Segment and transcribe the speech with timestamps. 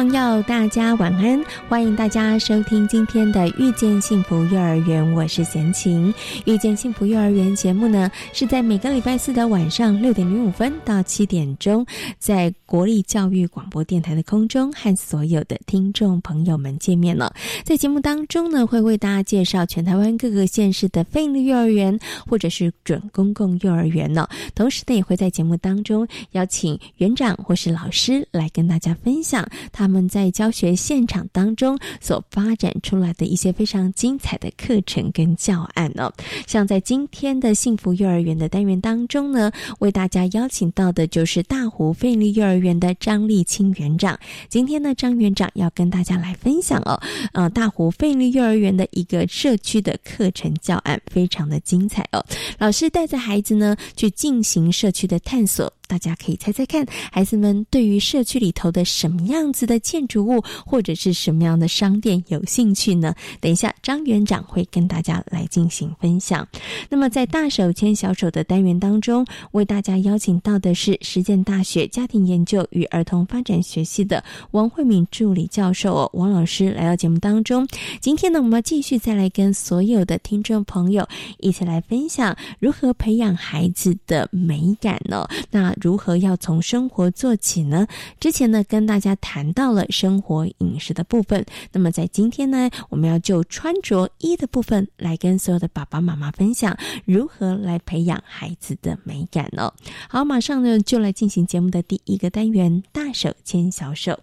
[0.00, 1.44] 朋友，大家晚安！
[1.68, 6.10] 欢迎大家收听今天的《遇见幸福幼儿园》，我是贤琴。
[6.46, 11.84] 《遇见幸福幼儿园》节目呢，是在每个礼拜四的晚上六点零五分到七点钟，
[12.18, 17.34] 在国立教育广播电台的空中和所有的听众朋友们见面了。
[17.62, 24.26] 在节目当中呢，会为大家介绍全台湾各个县市的非营利幼儿园或者是准公共幼儿园呢。
[24.54, 29.89] 同时呢，也会在节目当中邀请园长或是老师来跟大家分享他。
[29.90, 36.12] 他们在教学现场当中所发展出来的一些非常精彩的课程跟教案哦，
[36.46, 44.16] 像在今天的幸福幼儿园的单元当中呢，为大家邀请到的就是大湖费力幼儿园的张立清园长。
[44.48, 46.96] 今天呢，张园长要跟大家来分享哦，
[47.32, 52.24] 呃，大湖费力幼儿园的一个社区的课程教案，非常的精彩哦。
[52.60, 55.72] 老师带着孩子呢去进行社区的探索。
[55.90, 63.12] 大家可以猜猜看，孩子们对于社区里头的什么样子的建筑物或者是什么样的商店有兴趣呢？
[63.40, 66.46] 等一下，张园长会跟大家来进行分享。
[66.88, 74.22] 那么，在大手牵小手的单元当中，为大家邀请到的是实践大学家庭研究与儿童发展学系的
[74.52, 77.66] 王慧敏助理教授王老师来到节目当中。
[78.00, 81.04] 今天呢，我们要继续再来跟所有的听众朋友
[81.38, 85.26] 一起来分享如何培养孩子的美感呢？
[85.50, 87.86] 那如何要从生活做起呢？
[88.18, 91.44] 之前呢，跟大家谈到了生活饮食的部分。
[91.72, 99.72] 那么在今天呢，我们要就穿着衣的部分来跟所有的爸爸妈妈分享如何来培养孩子的美感哦。
[100.08, 104.18] 好，马上呢就来进行节目的第一个单元：大手牵小手。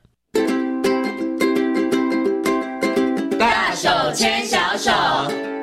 [3.40, 5.57] 大手牵小手。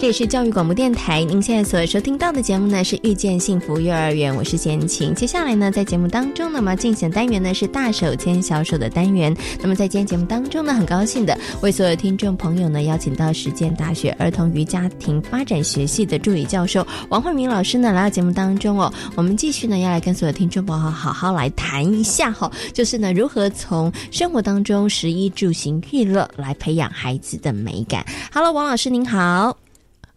[0.00, 5.14] 这里是教育广播电台，您现在所收听到的节目呢是《遇见幸福幼儿园》，我是贤琴。
[5.14, 9.36] 接下来呢，在节目当中，那么进行单元呢是大手牵小手的单元。
[9.60, 18.90] 那么在今天节目当中呢，很高兴的为所有听众朋友呢邀请到实践大学儿童与家庭发展学系的助理教授王慧明老师呢来到节目当中哦。
[19.16, 28.02] 我们继续呢要来跟所有听众朋友好好来谈一下哈，就是呢如何从生活当中食衣住行娱乐来培养孩子的美感。
[28.32, 29.59] Hello，王老师您好。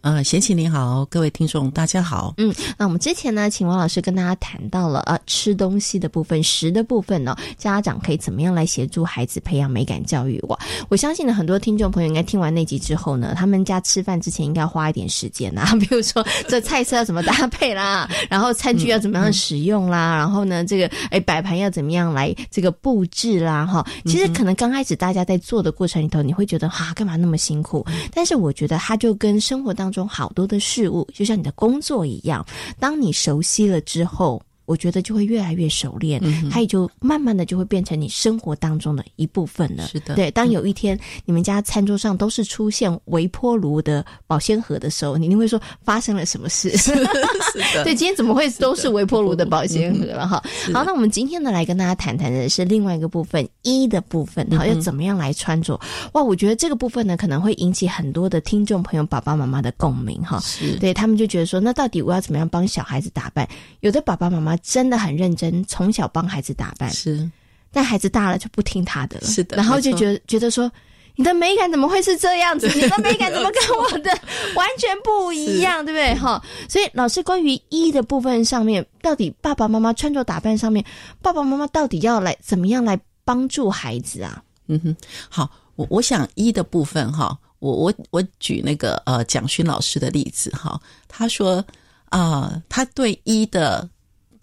[0.03, 2.34] 呃，贤琴你好，各位听众大家好。
[2.38, 10.44] 嗯，那我们之前呢，请王老师跟大家谈到了呃吃东西的部分，食的部分呢，家长可以怎么样来协助孩子培养美感教育？
[10.46, 10.59] 我
[10.90, 27.85] 我相信呢，很多听众朋友应该听完那集之后呢，他们家吃饭之前应该花一点时间啊， 比如说这菜色要怎么搭配啦，然后餐具要怎么样使用啦，然后呢，这个哎摆盘要怎么样来这个布置啦，哈，其实可能刚开始大家在做的过程里头，你会觉得哈，干嘛那么辛苦？
[28.14, 32.45] 但是我觉得它就跟生活当中好多的事物，就像你的工作一样，
[32.79, 34.41] 当你熟悉了之后。
[34.66, 39.88] 我觉得就会越来越熟练，它也就慢慢的就会变成你生活当中的一部分了。
[39.88, 40.31] 是的，对。
[40.31, 46.75] 当有一天你们家餐桌上都是出现微波炉的保鲜盒的时候，你一定会说发生了什么事？
[46.78, 47.94] 是的， 对。
[47.94, 50.28] 今天怎么会都是微波炉的保鲜盒了？
[50.28, 50.41] 哈。
[50.73, 55.79] 好，那我们今天呢来跟大家谈谈的是另外一个部分，衣的部分，好，要怎么样来穿着？
[56.13, 60.40] 哇，我觉得这个部分呢可能会引起很多的听众朋友、爸爸妈妈的共鸣哈。
[60.40, 63.47] 是，对他们就觉得说，那到底我要怎么样帮小孩子打扮？
[63.81, 64.53] 有的爸爸妈妈。
[64.63, 67.29] 真的很认真，从小帮孩子打扮是，
[67.70, 70.72] 但孩子大了就不听他的了，是的，然后就觉得觉得说，
[71.16, 72.67] 你的美感怎么会是这样子？
[72.73, 74.09] 你的美感怎么跟我的
[74.55, 76.16] 完全不一样，对不对？
[76.16, 80.84] 哈，所以老师关于一的部分上面，到底爸爸妈妈穿着打扮上面，
[81.22, 84.41] 爸爸妈妈到底要来怎么样来帮助孩子啊？
[84.67, 84.96] 嗯哼，
[85.28, 90.79] 好，我我想一的部分哈，我我我举那个呃蒋勋老师的例子哈，
[91.09, 91.64] 他说
[92.09, 93.90] 啊，他对一的。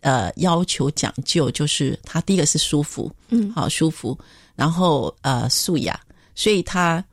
[0.00, 4.18] 呃，要求讲究就是他第一个是舒服，嗯，好舒服，
[4.56, 5.98] 然后呃素雅，
[6.34, 7.04] 所以他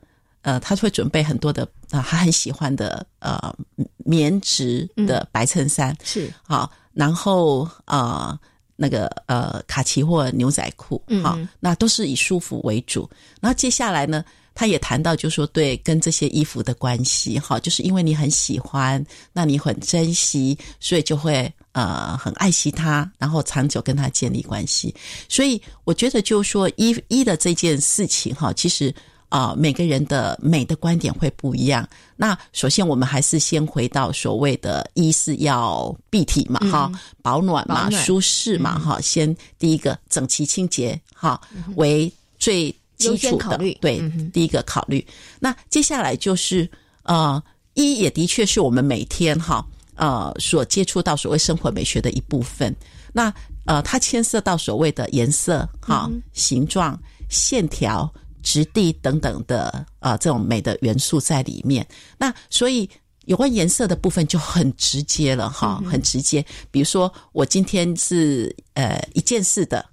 [0.42, 3.54] 呃他会准备很多的啊他很喜欢的呃
[3.98, 5.96] 棉质的白衬衫。
[6.02, 6.32] 是。
[6.42, 8.38] 好，然后呃
[8.76, 13.08] 那个呃卡其或牛仔裤，好，那都是以舒服为主。
[13.40, 14.24] 然后接下来呢，
[14.54, 24.94] 他也谈到，就说对跟这些衣服的关系，哈，就是因为你很喜欢，那你很珍惜，所以就会呃很爱惜它，然后长久跟他建立关系。
[25.28, 28.94] 所以我觉得，就是说一一的这件事情，哈，其实。
[29.30, 31.86] 啊，每个人的美的观点会不一样。
[32.16, 36.90] 那首先，我们还是先回到所谓的“一是要蔽体嘛，哈，
[37.20, 38.98] 保暖嘛，舒适嘛，哈。
[39.02, 41.38] 先第一个整齐清洁，哈，
[41.76, 44.00] 为最基础的，对，
[44.32, 45.06] 第一个考虑。
[45.38, 46.66] 那接下来就是
[47.02, 47.42] 呃，
[47.74, 49.62] 一也的确是我们每天哈
[49.98, 52.74] 呃所接触到所谓生活美学的一部分。
[53.12, 53.30] 那
[53.66, 56.98] 呃，它牵涉到所谓的颜色、哈形状、
[57.28, 58.10] 线条。
[58.40, 61.86] 质地等等的啊，这种美的元素在里面。
[62.16, 62.88] 那所以
[63.26, 66.42] 有关颜色的部分就很直接了哈，很直接。
[66.70, 69.84] 比如说我今天是呃一件事的，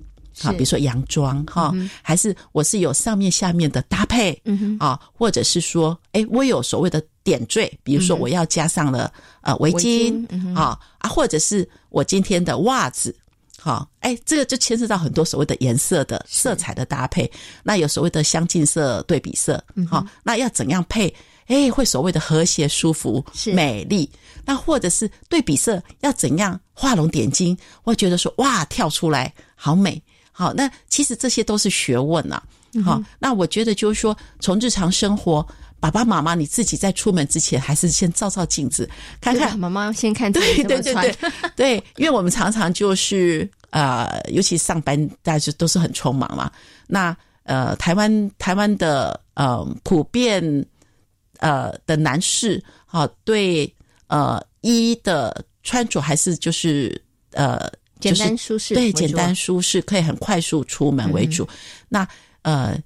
[0.41, 4.39] 啊，比如说洋装哈，还是我是有上面下面的搭配，
[4.79, 9.11] 啊，或者是说，哎，我有所谓的点缀，比如说我要加上了
[9.41, 13.15] 呃围巾啊啊，或者是我今天的袜子。
[13.57, 17.29] 好，哎，这个就牵涉到很多所谓的颜色的色彩的搭配，
[17.63, 21.11] 那有所谓的相近色、对比色，好，那要怎样配？
[21.47, 23.23] 哎，会所谓的和谐、舒服、
[23.53, 24.09] 美丽。
[24.45, 27.57] 那或者是对比色要怎样画龙点睛？
[27.83, 30.01] 我觉得说哇，跳出来好美。
[30.37, 32.41] 好，那其实这些都是学问呐。
[32.83, 35.45] 好，那我觉得就是说，从日常生活。
[35.77, 38.89] 爸爸妈妈，你自己在出门之前，还是先照照镜子，
[39.21, 39.59] 看看。
[39.59, 41.15] 妈妈先看对对对对
[41.55, 46.49] 对，因为我们常常就是呃，尤其上班，大家都是很匆忙嘛。
[46.87, 50.65] 那呃，台湾台湾的呃普遍
[51.37, 53.71] 呃的男士，哈，对
[54.07, 56.99] 呃衣的穿着还是就是
[57.33, 61.47] 呃简单舒适，对简单舒适，可以很快速出门为主。
[61.89, 62.07] 那
[62.41, 62.77] 呃。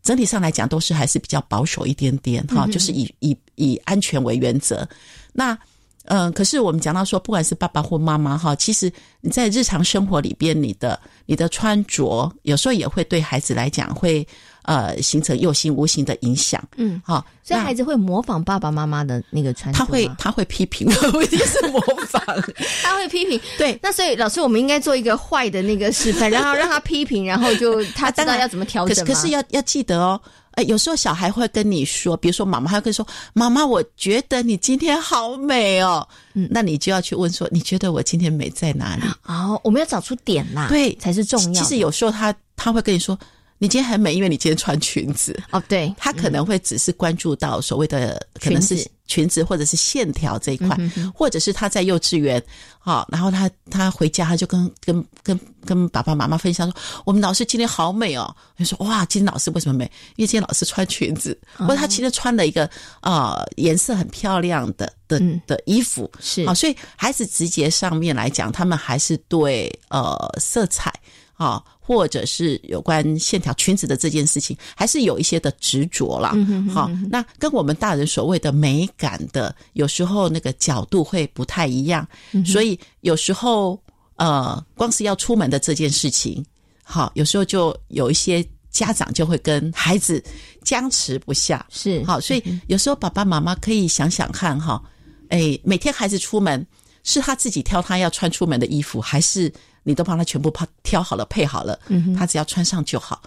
[0.00, 4.88] 整体上来讲，都是还是比较保守一点点哈，就是以以以安全为原则。
[5.34, 5.58] 那
[6.04, 8.90] 嗯，可是我们讲到说，不管是爸爸或妈妈哈，其实
[9.20, 14.26] 你在日常生活里边，你的你的穿着有时候也会对孩子来讲会。
[14.68, 22.22] 呃，形成有形无形的影响，嗯，好，所以孩子会模仿爸爸妈妈的那个穿他会他会批评， 不一定是模仿，
[22.84, 23.78] 他会批评，对。
[23.82, 29.06] 那所以老师，我们应该做一个坏的那个示范，然后让他批评，然后就他知道要怎么调整。
[29.06, 30.20] 可是要要记得哦，
[30.50, 39.04] 哎，有时候小孩会跟你说，比如说妈妈，他会说，妈妈，我觉得你今天好美哦，嗯，那你就要去问说，你觉得我今天美在哪里？
[39.24, 41.62] 哦，我们要找出点啦，对，才是重要。
[41.62, 43.18] 其实有时候他他会跟你说。
[43.58, 45.62] 你今天很美，因为你今天穿裙子哦。
[45.68, 50.78] 对，他可能会只是关注到所谓的可能是裙子或者是线条这一块，
[51.14, 52.42] 或者是他在幼稚园，
[52.78, 58.34] 好，然后他他回家他就跟跟跟跟爸爸妈妈分享说，我们老师今天好美哦。
[58.58, 59.84] 就说哇，今天老师为什么美？
[60.16, 62.68] 因为今天老师穿裙子，或者他今天穿了一个
[63.02, 70.92] 呃颜色很漂亮的的的衣服，是啊，所以孩子直接上面来讲，他们还是对呃色彩。
[71.38, 76.34] 啊，或者是有关线条裙子的这件事情，还是有一些的执着啦。
[76.68, 82.06] 好，那跟我们大人所谓的美感的，有时候那个角度会不太一样。
[82.44, 83.80] 所以有时候，
[84.16, 86.44] 呃，光是要出门的这件事情，
[86.82, 90.20] 好，有时候就有一些家长就会跟孩子
[90.64, 91.64] 僵持不下。
[91.70, 94.82] 是，好，所以有时候爸爸妈妈可以想想看，哈，
[95.28, 96.66] 哎，每天孩子出门
[97.04, 99.52] 是他自己挑他要穿出门的衣服，还是？
[99.82, 101.78] 你都帮他全部挑挑好了配好了，
[102.16, 103.22] 他只要穿上就好。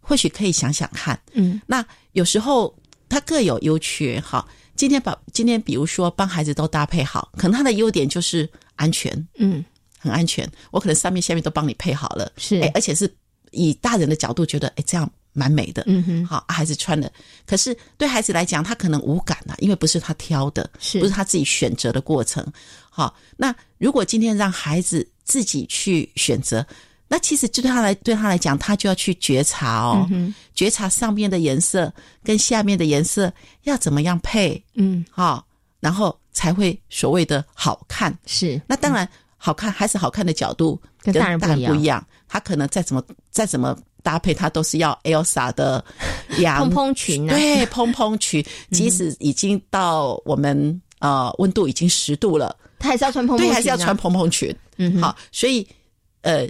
[0.00, 2.72] 或许可以想想看，嗯，那有时候
[3.08, 4.20] 他各有优缺。
[4.20, 9.64] 哈，今天把今天比如说帮孩子都搭配好，可能他的优点就是安全，嗯，
[9.98, 10.48] 很安全。
[10.70, 13.12] 我可能上面下面都帮你配好了，是，而且是
[13.50, 17.10] 以大人的角度觉得，哎，这样蛮美的，嗯哼，好，孩子穿的。
[17.44, 22.46] 可是对孩子来讲，他可能无感啊，因为不是他挑的，是不是他自己选择的过程？
[22.96, 25.06] 好，那如果今天让孩子。
[25.28, 26.64] 自己去选择，
[27.08, 33.32] 那其实对他来对他来讲，他就要去觉察哦，嗯觉察上面的颜色跟下面的颜色
[33.64, 35.44] 要怎么样配，嗯，好，
[35.80, 38.16] 然后才会所谓的好看。
[38.24, 45.84] 是，那当然好看还是好看的角度跟大人不一样，他可能再怎么再怎么搭配，他都是要 Elsa 的
[46.56, 52.54] 蓬蓬裙，对，蓬蓬裙， 即使已经到我们呃温度已经十度了。
[52.78, 54.56] 他还是要穿蓬蓬裙，对，还是要穿蓬蓬裙。
[54.76, 55.66] 嗯，好，所以
[56.22, 56.46] 呃，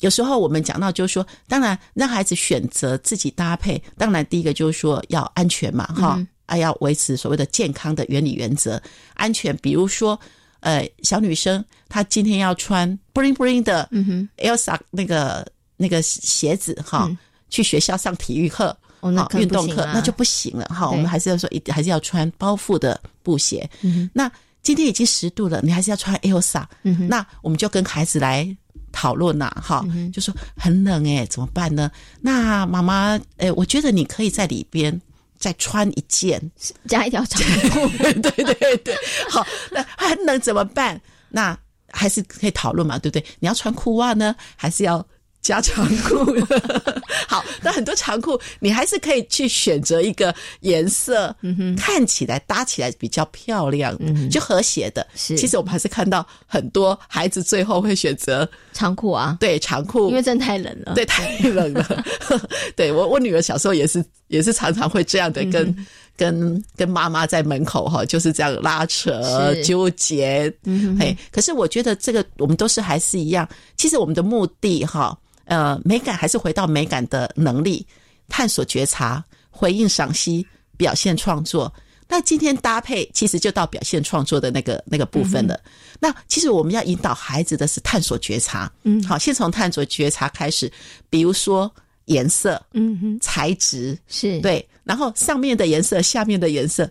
[0.00, 8.80] 有时候我们讲到就是说，当然让孩子选择自己搭配，当然第一个就是说要安全嘛，哈，啊，要维持所谓的健康的原理原则，
[9.14, 9.56] 安全。
[9.58, 10.18] 比如说，
[10.60, 17.18] 呃小女生她今天要穿 bling bling 的嗯哼，Elsa 那个那个鞋子哈，嗯
[17.50, 18.76] 去学校上体育课。
[19.00, 20.90] 哦，那好运动课、那就不行了哈。
[20.90, 23.68] 我们还是要说，一还是要穿包覆的布鞋。
[23.82, 24.32] 嗯那
[24.64, 26.64] 今天已经十度了，你还是要穿 Elsa。
[27.08, 28.44] 那我们就跟孩子来
[28.90, 31.90] 讨论呐，哈，就说很冷诶，怎么办呢？
[32.20, 35.00] 那妈妈，诶，我觉得你可以在里边
[35.38, 36.40] 再穿一件。
[36.88, 37.40] 加一条长
[37.70, 38.96] 裤， 对对对对，
[39.28, 41.00] 好，那很冷怎么办？
[41.28, 41.56] 那
[41.90, 43.24] 还是可以讨论嘛，对不对？
[43.40, 45.04] 你要穿裤袜呢，还是要
[45.44, 46.44] 加长裤呢？
[47.28, 51.34] 好，那很多长裤你还是可以去选择一个颜色，
[51.76, 55.06] 看起来搭起来比较漂亮，嗯，就和谐的。
[55.14, 60.94] 是其实我们还是看到很多孩子最后会选择长裤啊，对长裤，因为真的太冷了。
[60.94, 62.04] 对，太冷了。
[62.74, 65.86] 对我，我女儿小时候也是，也是常常会这样的跟、嗯
[66.16, 70.52] 跟跟妈妈在门口哈，就是这样拉扯是纠结。
[70.62, 77.86] 嗯，嘿，可是我觉得这个我们都是还是一样，其实我们的目的哈，呃，美感还是回到美感的能力，
[78.28, 80.46] 探索觉察、回应赏析、
[80.76, 81.72] 表现创作。
[82.06, 85.58] 那今天搭配其实就到表现创作的那个那个部分了。
[85.98, 90.70] 那其实我们要引导孩子的是探索觉察，嗯，好，先从探索觉察开始，
[91.08, 91.70] 比如说
[92.04, 96.88] 颜色、嗯哼，材质，是，对，然后上面的颜色、下面的颜色，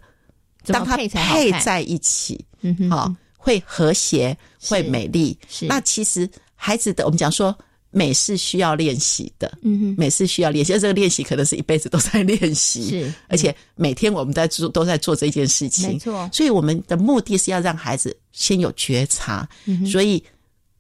[0.66, 4.36] 当它配在一起，嗯哼，好、会和谐，
[4.68, 5.38] 会美丽。
[5.48, 5.68] 是。
[5.68, 7.56] 那其实孩子的我们讲说
[7.94, 16.30] 美是需要练习的，嗯哼，美是需要练习，而这个练习可能是一辈子都在练习，是而且每天我们在做都在做这件事情，没错。
[16.34, 20.22] 所以我们的目的是要让孩子先有觉察，嗯所以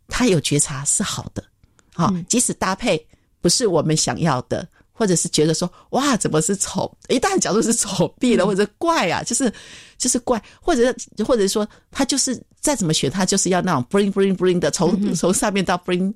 [0.07, 1.43] 他有觉察是好的，
[1.93, 2.25] 好、嗯。
[2.27, 2.99] 即使搭配
[3.39, 4.67] 不是我们想要的。
[4.95, 6.89] 或者是觉得说哇，怎么是丑？
[7.09, 8.37] 一旦角度是丑毙嗯。
[8.37, 9.51] 了，或者怪啊，就是
[9.97, 16.13] 就是怪，或者或者说他就是再怎么选，他就是要那种 bring bring bring 的，从、从上面到 bring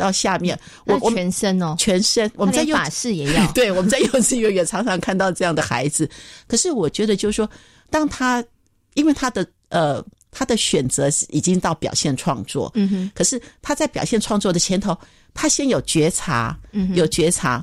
[0.00, 0.58] 到下面。
[0.86, 6.08] 我全身哦，全身，我们在幼他连法式也要， 对，我们在幼稚园也常常看到这样的孩子。
[6.48, 7.48] 可是我觉得，就是说，
[7.90, 8.42] 当他
[8.94, 14.96] 因为他的呃他的选择是已经到表现创作，嗯哼，可是他在表现创作的前头，
[15.34, 17.62] 他先有觉察，嗯有觉察。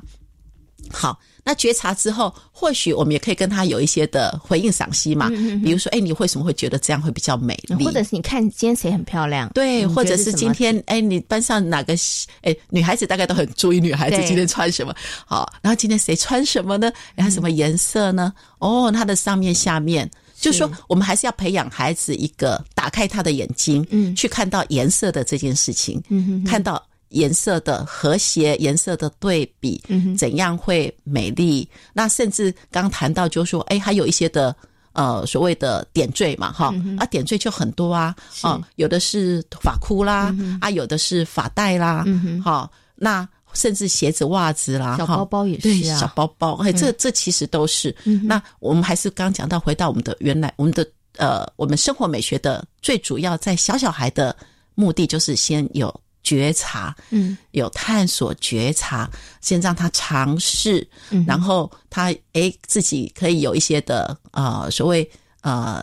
[0.90, 1.18] 好，
[1.48, 5.30] 那觉察之后，或许我们也可以跟他有一些的回应赏析嘛，
[5.64, 7.74] 比如说，哎，你为什么会觉得这样会比较美丽？
[7.76, 11.94] 嗯或者是你看今天谁很漂亮，对，或者是今天，哎，你班上哪个，
[12.42, 16.92] 哎，女孩子大概都很注意女孩子今天穿什么，好，然后今天谁穿什么呢？
[17.14, 18.30] 然后什么颜色呢？
[18.58, 20.06] 哦，它的上面、下面，
[20.38, 24.14] 就说我们还是要培养孩子一个打开他的眼睛，嗯。
[24.14, 26.44] 去看到颜色的这件事情，嗯哼哼。
[26.44, 31.68] 看到颜色的和谐、颜色的对比，嗯哼怎样会美丽？
[31.92, 34.54] 那甚至刚谈到，就是说，哎，还有一些的。
[34.94, 47.94] 呃，所谓的点缀嘛，哈、嗯啊，点缀就很多啊，啊，有的是发箍啦，啊，有的是发带啦，嗯哼哈、那甚至鞋子、袜子啦，哈小包包也是啊嗯小包包，哎，这这其实都是。
[48.24, 50.84] 那我们还是刚讲到，回到我们的原来，我们的
[51.16, 54.34] 呃，我们生活美学的最主要在小小孩的
[54.74, 55.94] 目的就是先有
[56.28, 59.08] 觉察，嗯，有探索觉察，
[59.40, 65.08] 先让他尝试，嗯然后他诶自己可以有一些的呃所谓
[65.40, 65.82] 呃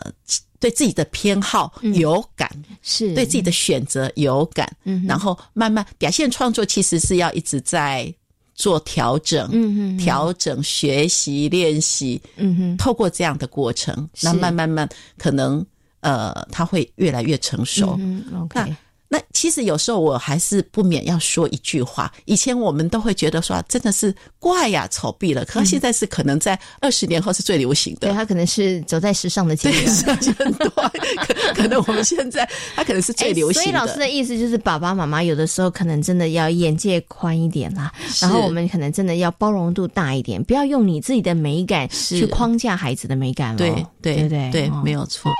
[0.60, 2.48] 对自己的偏好有感，
[2.82, 3.14] 是。
[3.14, 8.12] 对自己的选择有感，嗯然后慢慢表现创作，其实是要一直在
[8.54, 12.76] 做调整，嗯哼调整、学习、练习，嗯哼。
[12.76, 14.88] 透过这样的过程，那慢慢慢
[15.18, 15.64] 可能
[16.00, 17.96] 呃，他会越来越成熟。
[17.98, 18.76] 嗯，OK，那
[19.32, 28.08] 其实有时候我还是不免要说一句话，以前我们都会觉得说真的是怪呀、丑毙了，可是现在是可能在二十年后是最流行的。
[28.08, 30.22] 对他可能是走在时尚的前对，端。
[30.22, 33.68] 是很多，可 可能我们现在他可能是最流行的。
[33.68, 43.58] 哎所以老师的意思就是，爸爸妈妈有的时候可能真的要眼界宽一点啦，然后我们可能真的要包容度大一点，不要用你自己的美感去框架孩子的美感了。
[43.58, 43.70] 对
[44.00, 45.30] 对对不对没有错。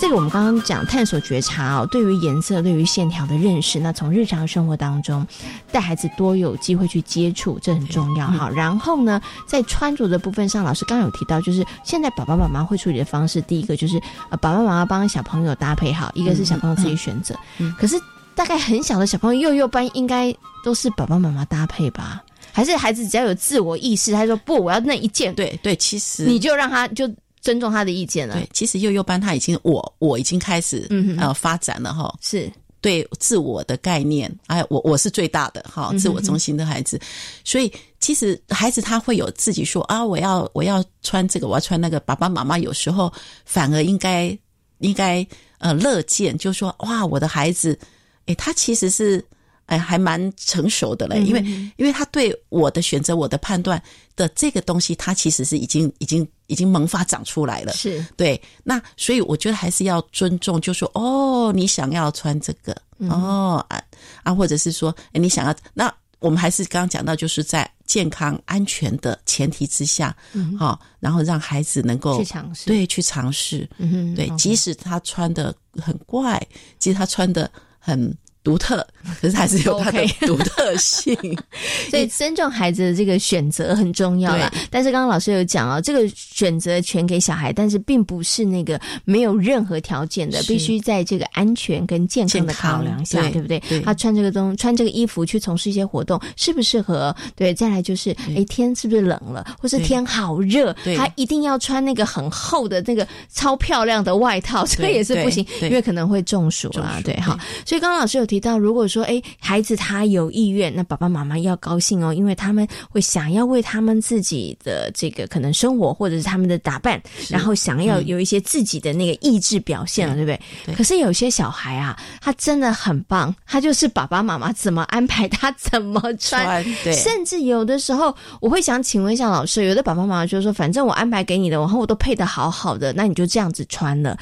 [0.00, 5.26] 这个我们刚刚讲探索觉察哦，对于颜色、对于线条的认识，那从日常生活当中
[5.70, 8.48] 带孩子多有机会去接触，这很重要哈。
[8.48, 17.38] 然后呢，在穿着的部分上，老师刚刚有提到，就是现在爸爸妈妈会处理的方式，第一个就是呃，爸爸妈妈帮小朋友搭配好，一个是小朋友自己选择，
[17.78, 18.00] 可是
[18.34, 22.24] 大概很小的小朋友，幼幼班应该都是爸爸妈妈搭配吧？
[22.52, 27.06] 还是孩子只要有自我意识，他说不，我要那一件，对对，其实你就让他就
[27.40, 28.34] 尊重他的意见了。
[28.34, 31.18] 对，其实幼幼班他已经我我已经开始嗯哼。
[31.18, 32.50] 呃发展了哈，是。
[32.82, 36.98] 对自我的概念，哎，我我是最大的哈，自我中心的孩子，
[37.44, 42.00] 所以其实孩子他会有自己说啊，我要我要穿这个，我要穿那个。
[42.00, 43.12] 爸爸妈妈有时候
[43.44, 44.34] 反而应该
[44.78, 45.26] 应该
[45.58, 47.78] 呃乐见，就说哇，我的孩子，
[48.24, 49.22] 诶，他其实是
[49.66, 51.42] 哎还蛮成熟的嘞，因为
[51.76, 53.82] 因为他对我的选择、我的判断
[54.16, 57.72] 的这个东西，他其实是已经已经已经萌发长出来了。
[57.72, 62.76] 是对，那所以我觉得还是要尊重，就说哦，你想要穿这个
[63.08, 63.82] 哦啊
[64.22, 65.92] 啊，或者是说你想要那。
[66.20, 70.14] 我们还是刚刚讲到，就是在健康安全的前提之下，
[70.58, 76.38] 好，然后让孩子能够去尝试，对，去尝试，嗯对，即使他穿的很怪，
[76.78, 78.14] 即使他穿的很。
[78.42, 78.86] 独特，
[79.20, 81.14] 可是还是有它的 独特性，
[81.90, 84.50] 所以尊重孩子的这个选择很重要啦。
[84.70, 93.60] 但是刚刚老师有讲啊，这个选择权给小孩，但是并不是那个没有任何条件的，必须在这个安全跟健康的考量下，对不对？
[93.84, 97.14] 他穿这个东穿这个衣服去从事一些活动，适不适合？
[97.36, 106.98] 对，再来就是，哎，天是不是冷了，或是天好热，他一定要穿那个很厚的那个超漂亮的外套，这个也是不行，因为可能会中暑啊。
[107.04, 108.29] 对，好，所以刚刚老师有。
[108.30, 120.74] 提到，如果说哎，孩子他有意愿，那爸爸妈妈要高兴哦，因为他们会想要为他们自己的这个可能生活，或者是他们的打扮，然后想要有一些自己的那个意志表现了，对不对？
[120.76, 134.16] 可是有些小孩啊，他真的很棒，他就是爸爸妈妈怎么安排他怎么穿，对，甚至有的时候我会想请问一下老师，有的爸爸妈妈就说，反正我安排给你的，然后我都配的好好的，那你就这样子穿了。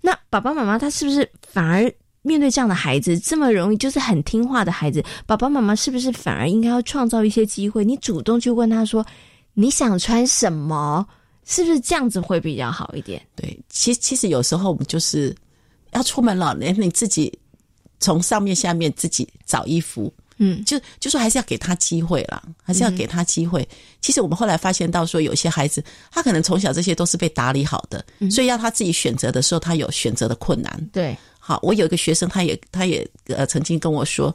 [0.00, 1.88] 那爸爸妈妈他是不是反而？
[2.22, 7.84] 面对这样的孩子，这么容易就是很听话的孩子，爸爸妈妈是不是反而应该要创造一些机会？
[7.84, 9.04] 你主动去问他说
[9.54, 11.06] ：“你想穿什么？”
[11.44, 13.20] 是不是这样子会比较好一点？
[13.34, 15.34] 对，其实其实有时候我们就是
[15.90, 17.36] 要出门了，连你自己
[17.98, 23.68] 从上面下面自己找衣服，嗯，就就说还是要给他机会了，还是要给他机会。
[24.00, 30.88] 其实我们后来发现到说，有些孩子他可能从小这些都是被打理好的，所以要他自己选择的时候，他有选择的困难。
[30.92, 31.18] 对。
[31.44, 34.32] 好，我有一个学生，他也他也呃曾经跟我说，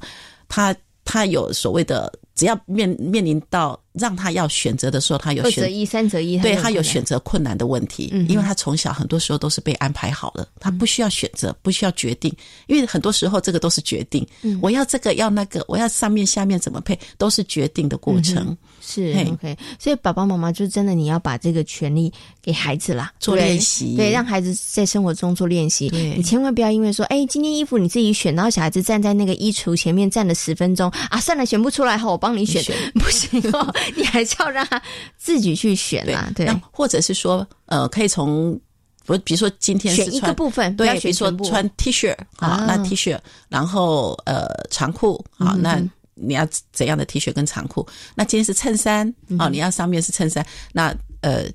[0.49, 3.82] 他他有所谓的，只要面面临到。
[3.97, 12.33] 让他要选择的时候，他有选择一三择一，对他有选择困难的问题，因为他从小很多时候都是被安排好了，他不需要选择，不需要决定，
[12.67, 14.25] 因为很多时候这个都是决定。
[14.62, 18.55] 我要这个要那个，我要上面下面怎么配，都是决定的过程。
[18.79, 25.89] 是 OK，所以爸爸妈妈就真的你要把这个权利给孩子啦，做练习，对，让孩子在生活中做练习。
[26.15, 32.63] 你千万不要因为说，哎，今天衣服你自己选，然后小孩子站在那个衣橱前面站了十分钟啊，算了，选不出来，好，我帮你选，
[32.95, 33.75] 不行哦。
[33.95, 34.82] 你还是要让他
[35.17, 38.60] 自己去选啦，对，或者是说，呃，可以从
[39.06, 43.17] 不，比如说今天是穿部分，对，比如说穿 T 恤啊，那 T 恤，
[43.50, 45.82] 然后呃长裤好，那
[46.15, 47.88] 你要怎样的 T 恤跟长裤？
[48.15, 51.45] 那今天是衬衫啊，你要上面是衬衫，那呃。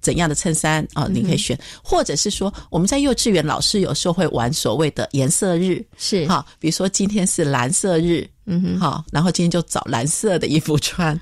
[0.00, 1.06] 怎样的衬衫啊？
[1.10, 11.18] 你可以选，或者是说，我们在幼稚园，老师有时候会玩所谓的颜色日，是哈，比如说今天是蓝色日，嗯哼，好，然后今天就找蓝色的衣服穿，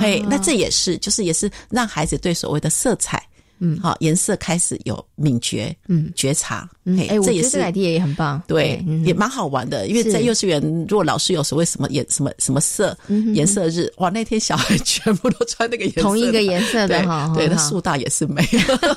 [0.00, 3.22] 嘿，那这也是，就是也是让孩子对所谓的色彩。
[3.64, 9.86] 嗯，好，颜色开始有敏觉，嗯，觉察，哎，这也是 idea 也很棒，对，也蛮好玩的。
[9.86, 12.96] 因为在幼稚园，如果老师有所谓什么颜什么什么色
[13.34, 18.44] 颜色日，哇，那天小孩 全部都穿那个颜色，同一个颜色的哈，对，那树大也是美。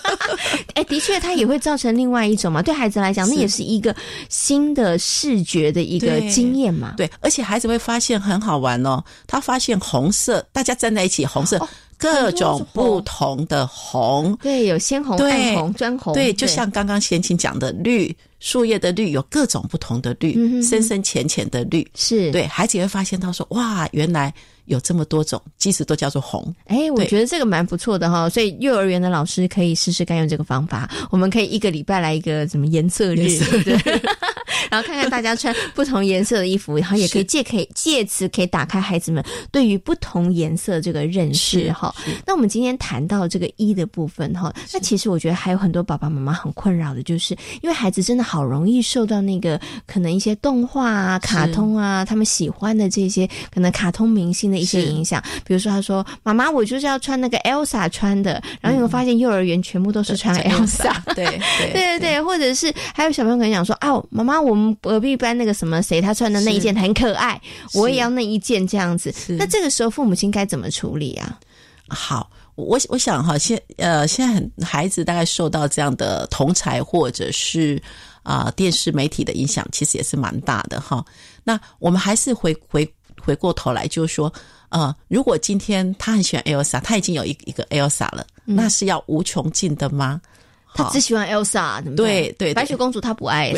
[0.74, 2.64] 哎，的确，它也会造成另外一种嘛。
[2.64, 3.96] 对孩子来讲，那也是一个
[4.30, 6.96] 新的视觉的一个经验嘛。
[6.98, 11.60] 对，而且孩子会发现很好玩哦，他发现红色，大家站在一起，红色。
[12.14, 22.32] 各种不同的红，对，有鲜红、暗红、砖红，对，就像刚刚贤琴讲的绿，树叶的绿有各种不同的绿，深深浅浅的绿，是。
[22.32, 24.34] 对，孩子也会发现到说，哇，原来。
[24.66, 26.52] 有这么多种，即使都叫做红。
[26.66, 30.90] 哎，我觉得这个蛮不错的哈，所以幼儿园的老师可以试试看用这个方法。
[31.12, 33.28] 我们可以一个礼拜来一个什么颜色日，
[34.76, 41.96] 然后看看大家穿不同颜色的衣服，然后也可以借可以借此可以打开孩子们对于不同颜色这个认识哈。
[42.26, 49.58] 那我们今天谈到这个一的部分哈，那其实我觉得还有很多爸爸妈妈很困扰的，就是因为孩子真的好容易受到那个
[49.88, 54.66] 可能一些动画啊、卡通啊，他们喜欢的这些可能卡通明星的。
[54.66, 61.40] 一些影响，比如说他说：“妈妈，我就是要穿那个 Elsa 穿的。”然后你会发现幼儿园全部都是穿 Elsa，对对
[61.72, 67.40] 对对，或者是还有小朋友可能讲说：“哦，妈妈，我们隔壁班那个什么谁他穿的那一件很可爱，
[67.74, 71.40] 我也要那一件这样子。”那这个时候父母亲该怎么处理啊？
[71.90, 77.82] 好，我我想哈，现呃现在很孩子大概受到这样的同才或者是
[78.24, 81.06] 啊电视媒体的影响，其实也是蛮大的哈。
[81.44, 82.90] 那我们还是回回。
[83.22, 84.32] 回过头来就是说，
[84.70, 90.22] 呃，如果今天他很喜欢 Elsa，他已经有一一个 Elsa 了，那是要无穷尽的吗？
[90.76, 92.32] 他只喜欢 Elsa，对不对？
[92.38, 93.54] 对，白雪公主她不爱。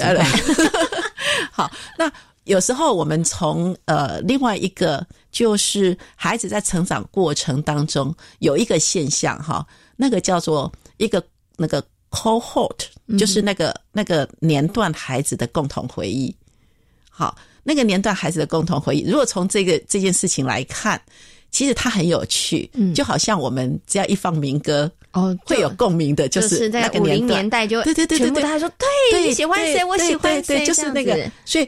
[1.52, 2.12] 好，那
[2.44, 11.22] 有时候我们从呃另外一个，就是孩子在成长过程当中有一个现象哈，那个叫做一个
[11.58, 12.86] 那个 cohort，
[13.18, 16.34] 就是那个那个年段孩子的共同回忆。
[17.10, 21.02] 好，那个年段孩子的共同回忆，如果从这个这件事情来看，
[21.58, 24.92] 其实它很有趣，嗯，就好像我们只要一放民歌。
[25.12, 31.18] 哦，会有共鸣的，就是在五零年代就对对对对对，他说对，你喜欢谁，我喜欢谁，就是那个。
[31.46, 31.68] 所以，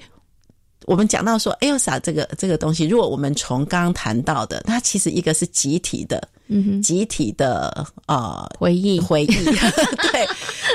[0.85, 9.33] 我们讲到说，Elsa 这个这个东西，如果我们从刚刚谈到的，它其实一个是集体的，嗯哼，集体的呃回忆回忆，
[10.11, 10.27] 对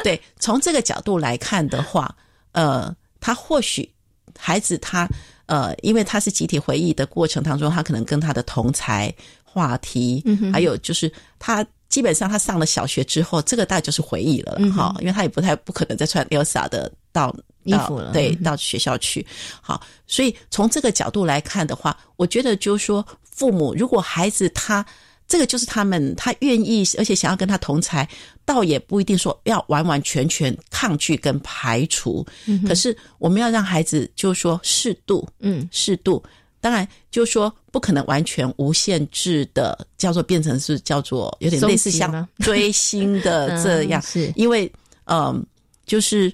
[0.02, 0.20] 对。
[0.40, 2.12] 从这个角度来看的话，
[2.50, 3.88] 呃，他或许
[4.36, 5.06] 孩子他
[5.46, 11.64] 呃，因为他是集体回忆的过程当中，他可能跟他的同才话题，嗯还有就是他。
[11.90, 19.24] 基本上，他上了小学之后，这个大概就是回忆了哈，因为他也不太不可能再穿 Elsa 的到衣服了，对，到学校去。
[19.60, 24.84] 好，所以从这个角度来看的话，我觉得就是说，父母如果孩子他
[25.26, 28.08] 这个就是他们他愿意，而且想要跟他同才，
[28.44, 32.24] 倒也不一定说要完完全全抗拒跟排除。
[32.66, 36.22] 可是我们要让孩子就是说适度，嗯，适度。
[36.60, 44.70] 当然，就是说不可能完全无限制的叫做变成是叫做有点类似像 追星的这样，是因为
[45.04, 45.44] 嗯，
[45.84, 46.32] 就是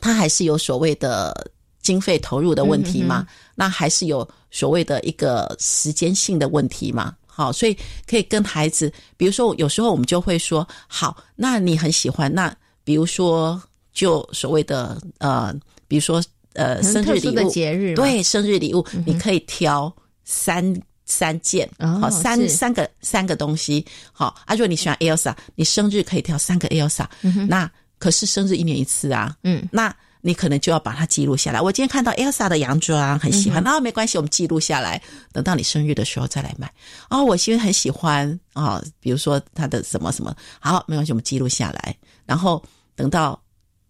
[0.00, 1.48] 他还是有所谓的
[1.80, 3.24] 经费投入的问题嘛，
[3.54, 7.14] 那还是有所谓的一个时间性的问题嘛。
[7.40, 7.76] 好，所以
[8.06, 13.60] 可以跟孩子，比如说有时候我们就会说，好，那你很喜欢，那比如说
[13.92, 15.54] 就所谓的呃，
[15.88, 16.22] 比如说。
[16.54, 19.90] 呃，生日礼物，节日对，生日礼物你可以挑
[20.24, 20.60] 三
[21.04, 24.34] 三件，好三三个三个东西，好。
[24.46, 27.06] 啊，如果你喜欢 Elsa，你生日可以挑三个 Elsa，
[27.48, 31.60] 那可是生日一年一次啊，嗯，那你可能就要把它记录下来。
[31.60, 35.00] 我今天看到 Elsa 的洋装很喜欢，那没关系，我们记录下来，
[35.32, 36.72] 等到你生日的时候再来买。
[37.08, 42.62] 哦，我因为很喜欢啊，比如说他的什么什么，好，没关系，我们记录下来，然后
[42.94, 43.40] 等到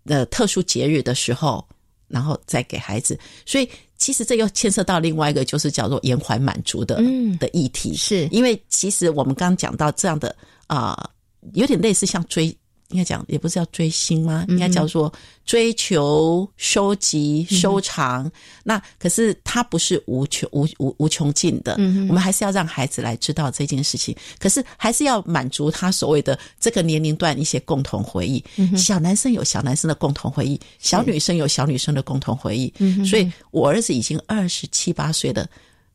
[0.04, 1.66] 呃特殊节日的时候。
[2.12, 3.16] 然后再给孩子，
[3.46, 6.96] 所以其实这又牵涉到另外一个，就是叫做延缓满足的
[7.38, 10.34] 的议题，是因为其实我们刚刚讲到这样的
[10.66, 11.08] 啊，
[11.52, 12.52] 有点类似像追。
[12.90, 14.44] 应该讲也不是叫追星吗？
[14.48, 15.12] 应该叫做
[15.44, 18.30] 追求、收集、收藏。
[18.62, 21.76] 那可是它不是无穷、无无无穷尽的。
[21.78, 24.14] 嗯我们还是要让孩子来知道这件事情。
[24.38, 28.44] 可是还是要满足他所谓的这个年龄段一些共同回忆。
[28.76, 32.72] 小男生有小男生的共同回忆，小女生有小女生的共同回忆。
[32.78, 35.46] 嗯所以我儿子已经二十七八岁了，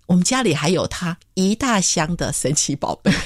[0.05, 3.11] 我们家里还有他一大箱的神奇宝贝。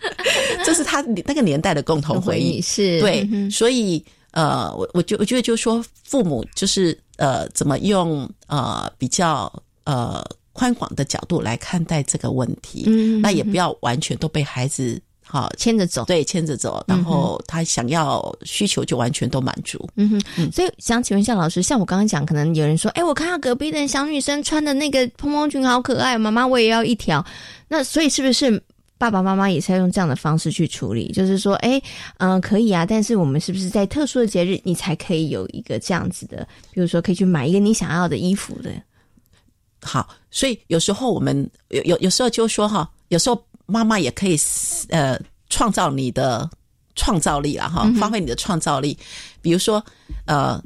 [0.64, 3.00] 这是他那个年代的共同回忆，是。
[3.00, 9.52] 对，所以呃，我我觉我觉得就是说，父母就是呃，怎么用呃比较
[9.84, 27.24] 呃宽广的角度来看待这个问题，嗯，那也不要完全都被孩子好牵着走，对，牵着走，然后他想要需求就完全都满足，嗯哼，所以想请问一下老师，像我刚刚讲，可能有人说，哎，我看到隔壁的小女生穿的那个蓬蓬裙好可爱，妈妈我也要一条，
[27.66, 28.62] 那所以是不是？
[28.98, 31.80] 爸爸妈妈也是要用这样的方式去处理，就是说，哎，
[32.18, 38.70] 嗯，可以啊，但是我们是不是在特殊的节日，你才可以有一个这样子的，比如说可以去买一个你想要的衣服的。
[39.80, 44.36] 好，所以有时候我们有有有时候就说哈，有时候妈妈也可以
[44.88, 45.16] 呃
[45.48, 46.50] 创造你的
[46.96, 48.98] 创造力了哈，发挥你的创造力，
[49.40, 49.82] 比如说
[50.26, 50.60] 呃，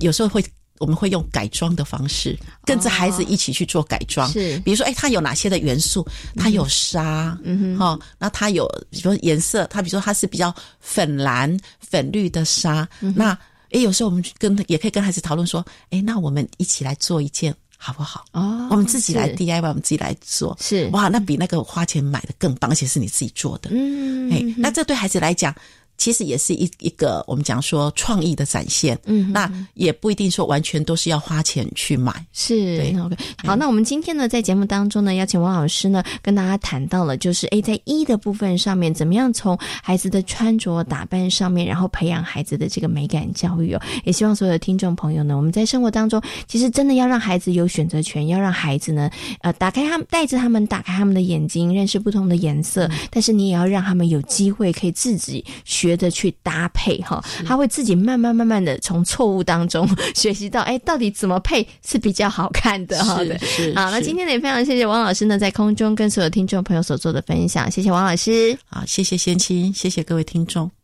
[0.00, 0.44] 有时候会。
[0.78, 4.30] 我们会用改装的方式，跟着孩子一起去做改装。
[4.30, 6.06] 是，比如说，哎，它有哪些的元素？
[6.36, 12.88] 它有沙，嗯哼，哈，那它有，比如说颜色，它比如说它是比较粉蓝、粉绿的沙。
[13.14, 13.30] 那，
[13.70, 18.24] 哎，有时候我们跟也可以跟孩子讨论说，哎，那我们一起来做一件好不好？
[18.32, 20.56] 哦，我们自己来 DIY，我们自己来做。
[20.60, 23.70] 是，哇，那比那个花钱买的更棒，而且是你自己做的。
[23.72, 25.54] 嗯，哎，那这对孩子来讲。
[25.98, 32.96] 其实也是一一个我们讲说创意的展现，嗯，那也不一定说完全都是要花钱去买，是对。
[32.98, 43.82] OK，好，那我们今天呢，在节目当中呢，邀请王老师呢，跟大家谈到了，就是诶，在一的部分上面，怎么样从孩子的穿着打扮上面，然后培养孩子的这个美感教育哦。
[44.04, 55.87] 也希望所有的听众朋友呢，我们在生活当中，其实真的要让孩子有选择权，要让孩子呢，呃，打开他们，带着他们打开他们的眼睛，认识不同的颜色，但是你也要让他们有机会可以自己选。
[55.88, 63.20] 觉得去搭配哈，他会自己慢慢慢慢的从错误当中 学习到，哎，到底怎么配是比较好看的哈。
[63.40, 68.56] 是好，那今天呢也非常谢谢王老师呢在空中跟所有听众朋友所做的分享，谢谢王老师。
[68.70, 70.77] 好，谢谢先青，谢谢各位听众。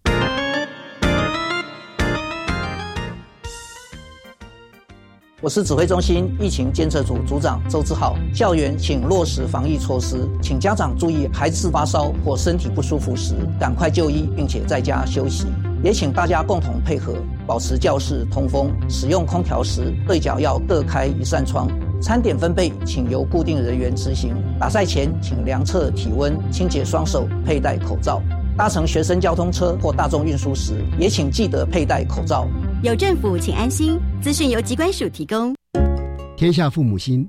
[5.45, 8.17] 我是指挥中心疫情监测组组长周志浩。
[8.33, 15.45] 校园请落实防疫措施，请家长注意，孩子发烧或身体不舒服时，赶快就医，并且在家休息。
[15.83, 17.13] 也请大家共同配合，
[17.47, 18.73] 保持教室通风。
[18.89, 21.69] 使用空调时，对角要各开一扇窗。
[22.01, 24.35] 餐点分配，请由固定人员执行。
[24.59, 28.23] 打赛前，请量测体温，清洁双手，佩戴口罩。
[28.57, 32.49] 搭乘学生交通车或大众运输时，也请记得佩戴口罩。
[32.85, 33.99] 有政府，请安心。
[34.23, 35.53] 资讯由机关署提供。
[36.37, 37.29] 天下父母心，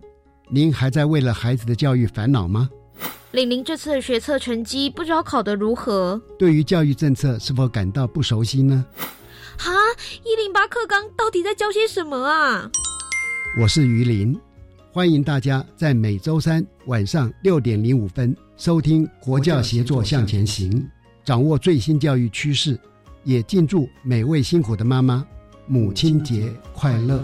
[0.50, 2.70] 您还在为了孩子的教育烦恼吗？
[3.32, 6.22] 玲玲这次的学测成绩不知道考得如何？
[6.38, 8.86] 对于教育政策是否感到不熟悉呢？
[9.58, 9.72] 哈，
[10.24, 12.70] 一零八课纲到底在教些什么啊？
[13.60, 14.40] 我是于林，
[14.92, 20.72] 欢迎大家在每周三晚上六点零五分收听《国教协作向前行》，
[21.26, 22.80] 掌握最新教育趋势，
[23.24, 25.26] 也敬祝每位辛苦的妈妈。
[25.66, 27.24] 母亲节快乐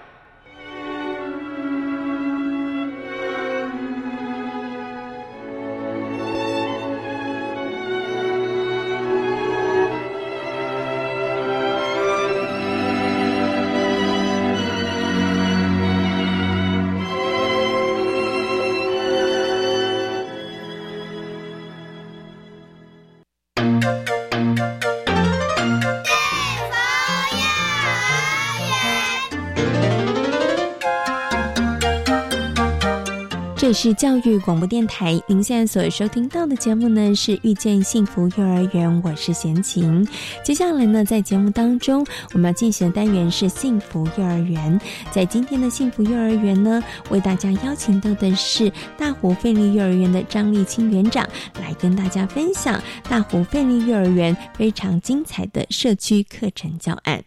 [33.73, 40.05] 是教育广播电台，您现在所收听到的节目呢是遇见幸福幼儿园，我是贤琴。
[40.43, 44.79] 接下来呢，在节目当中，我们要进行的单元是幸福幼儿园。
[45.11, 51.27] 在今天的幸福幼儿园呢，为大家邀请到的是大湖费力幼儿园的张立清园长，
[51.61, 57.23] 来跟大家分享大湖费力幼儿园非常精彩的社区课程教案。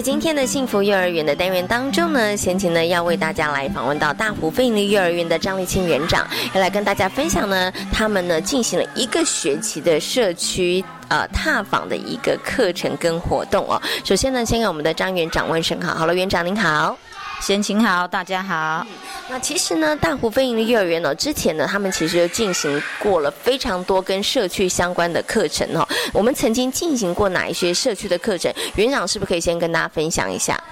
[0.00, 13.78] 在今天的幸福幼儿园的单元当中呢，贤琴呢要为大家来访问到大湖飞利幼儿园的张立清园长，要来跟大家分享呢，他们呢进行了一个学期的社区呃踏访的一个课程跟活动哦。
[14.02, 16.96] 首先呢，先给我们的张园长问声好，好了，园长您好。
[17.40, 18.86] 先请好，大家好。
[19.28, 25.86] 那其实呢，大湖飞营的幼儿园呢，之前呢，他们其实就进行过了非常多跟社区相关的课程哦。
[26.12, 28.52] 我们曾经进行过哪一些社区的课程？
[28.74, 30.62] 园长是不是可以先跟大家分享一下？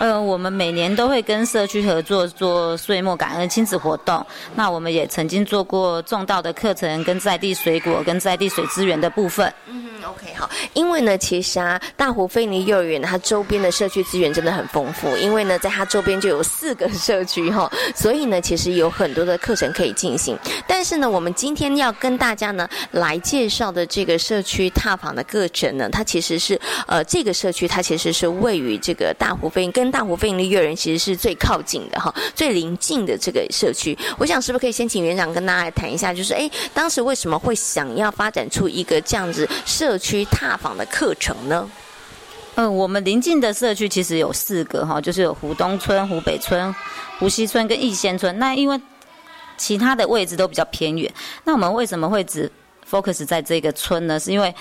[0.00, 4.24] 呃，我们每年都会跟社区合作做岁末感恩亲子活动。
[4.54, 9.52] 那我们也曾经做过种稻的课程，跟在地水果、跟在地水资源的部分。
[9.66, 20.36] 嗯 OK，好，因为呢，其实啊，大湖菲尼幼儿园它周边的社区资源真的很丰富，因为呢，在它周边就有四个社区哈， 所以呢，其实有很多的课程可以进行。
[20.66, 33.96] 但是呢，我们今天要跟大家呢来介绍的这个社区踏访的课程呢，它其实是呃，这个社区它其实是位于这个大湖菲跟大湖菲尼幼儿园其实是最靠近的哈，最临近的这个社区。
[34.18, 41.68] 我想是不是可以先请园长跟大家来谈一下，就是哎，当时为什么会想要发展出一个这样子社区踏访的课程呢？
[42.56, 46.74] 嗯，我们临近的社区其实有四个哈，就是有湖东村、湖北村、
[47.18, 48.36] 湖西村跟逸仙村。
[48.38, 48.78] 那因为
[49.56, 51.10] 其他的位置都比较偏远，
[51.44, 52.50] 那我们为什么会只
[52.90, 54.18] focus 在这个村呢？
[54.18, 54.54] 是因为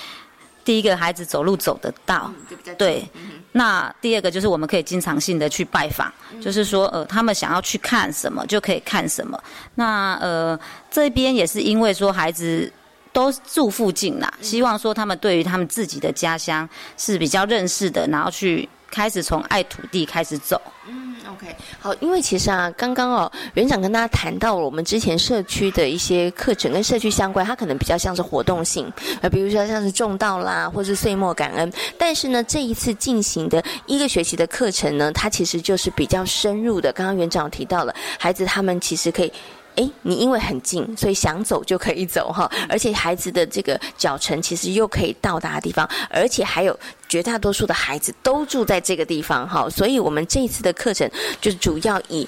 [0.63, 2.31] 第一个孩子走路走得到，
[2.77, 3.03] 对。
[3.51, 9.41] 那第二个就是我们可以经常性的去拜访，就是说呃，他们想要去看什么就可以看什么。
[9.75, 10.59] 那呃，
[10.91, 12.71] 这边也是因为说孩子。
[13.11, 20.61] 都住附近啦，希望说他们对于他们自己的家乡是比较认识的，然后去开始从爱土地开始走。
[20.87, 31.71] 嗯 OK，好，因为其实啊，刚刚哦，园长跟大家谈到了我们之前社区的一些课程跟社区相关，它可能比较像是活动性，呃，比如说像是种稻啦，或是岁末感恩。
[31.97, 36.91] 但是呢，这一次进行的一个学期的课程呢，它其实就是比较深入的。
[36.93, 39.31] 刚刚园长提到了，孩子他们其实可以。
[39.79, 52.27] 哎，你因为很近，所以想走就可以走哈，而且孩子的这个脚程其实又可以到达的地方，而且还有绝大多数的孩子都住在这个地方哈，所以我们这一次的课程就是主要以。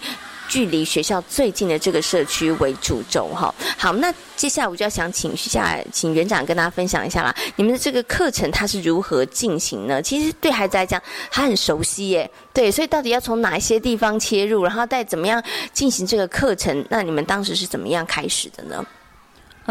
[0.52, 10.02] 距离学校最近的这个社区为主轴哈，好，那接下来我就要想请下请园长跟大家分享一下啦，你们的这个课程它是如何进行呢？
[10.02, 16.86] 其实对孩子来讲，他很熟悉耶，对，所以到底要从哪一些地方切入，然后再怎么样进行这个课程？
[16.90, 18.86] 那你们当时是怎么样开始的呢？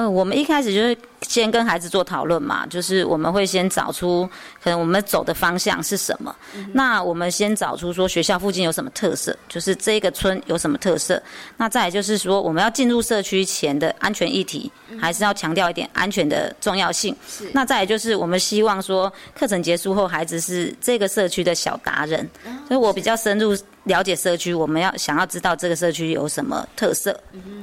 [0.01, 4.27] 嗯，我们一开始就是先跟孩子做讨论嘛，就是我们会先找出
[4.65, 6.35] 可能我们走的方向是什么。
[6.73, 11.23] 那我们先找出说学校附近有什么特色，就是这个村有什么特色。
[11.59, 17.15] 那再来就是说我们要进入社区前的安全议题，还是要强调一点安全的重要性。
[17.53, 22.27] 那再来就是我们希望说课程结束后，孩子是这个社区的小达人，
[22.67, 27.15] 所以我比较深入了解社区，我们要想要知道这个社区有什么特色。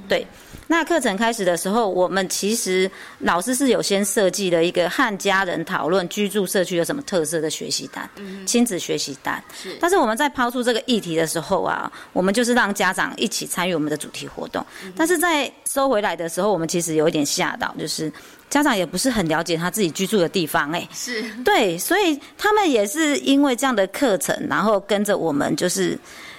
[0.07, 0.27] 对。
[0.67, 8.09] 那课程开始的时候，我们其实老师是有先设计了一个和家人讨论居住社区有什么特色的学习单，
[8.45, 9.41] 亲子学习单。
[9.59, 9.77] 是。
[9.79, 14.65] 但是我们在抛出这个议题的时候啊，我们就是让家长一起参与我们的主题活动。
[14.95, 18.11] 但是在收回来的时候，我们其实有一点吓到，就是
[18.49, 25.97] 家长也不是很了解他自己居住的地方，哎，是对，所以他们也是因为这样的课程，然后跟着我们就是。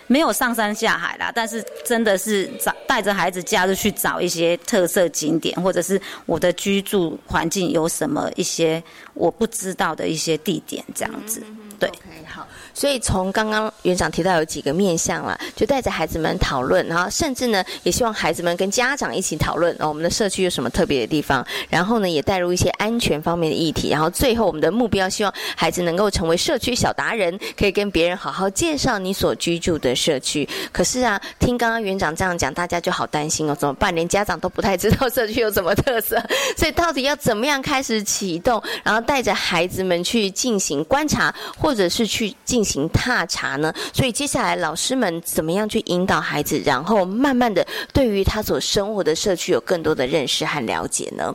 [0.09, 8.83] 没有上山下海啦，但是真的是找带着孩子假日去找一些特色景点，或者是我的居住环境有什么一些
[9.14, 11.40] 我不知道的一些地点，这样子。
[11.79, 12.44] 对，OK，好。
[12.79, 30.49] 所以从刚刚园长提到有几个面向了，就带着孩子们讨论，然后甚至呢，也希望孩子们跟家长一起讨论，哦，我们的社区有什么特别的地方，然后呢，也带入一些安全方面的议题，然后最后我们的目标，希望孩子能够成为社区小达人，可以跟别人好好介绍你所居住的社区。
[30.71, 33.93] 可是啊，听刚刚园长这样讲，大家就好担心哦，怎么办？
[33.93, 36.17] 连家长都不太知道社区有什么特色，
[36.57, 43.73] 所以到底要怎么样开始启动，然后带着孩子们去进行观察，或者是去进行踏查呢？
[43.93, 51.35] 所以接下来老师们怎么样去引导孩子，然后慢慢的对于他所生活的社区有更多的认识和了解呢？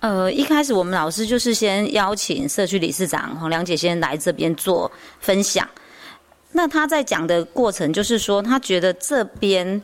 [0.00, 5.68] 呃，一开始我们老师就是先邀请社区理事长黄良姐先来这边做分享。
[6.52, 9.82] 那他在讲的过程就是说，他觉得这边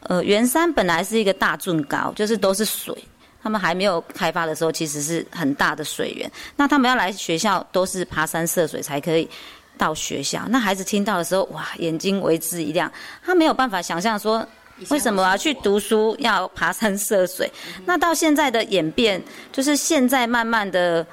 [0.00, 2.96] 呃圆山本来是一个大圳高，就是都是水。
[3.42, 6.30] 他们还没有开发的时候，其实是很大的水源。
[6.56, 9.28] 那他们要来学校，都是爬山涉水才可以
[9.76, 10.42] 到学校。
[10.48, 12.90] 那孩子听到的时候，哇，眼睛为之一亮。
[13.24, 14.46] 他没有办法想象说，
[14.88, 17.50] 为什么要去读书要爬山涉水？
[17.86, 21.06] 那到现在的演变，就是现在慢慢的，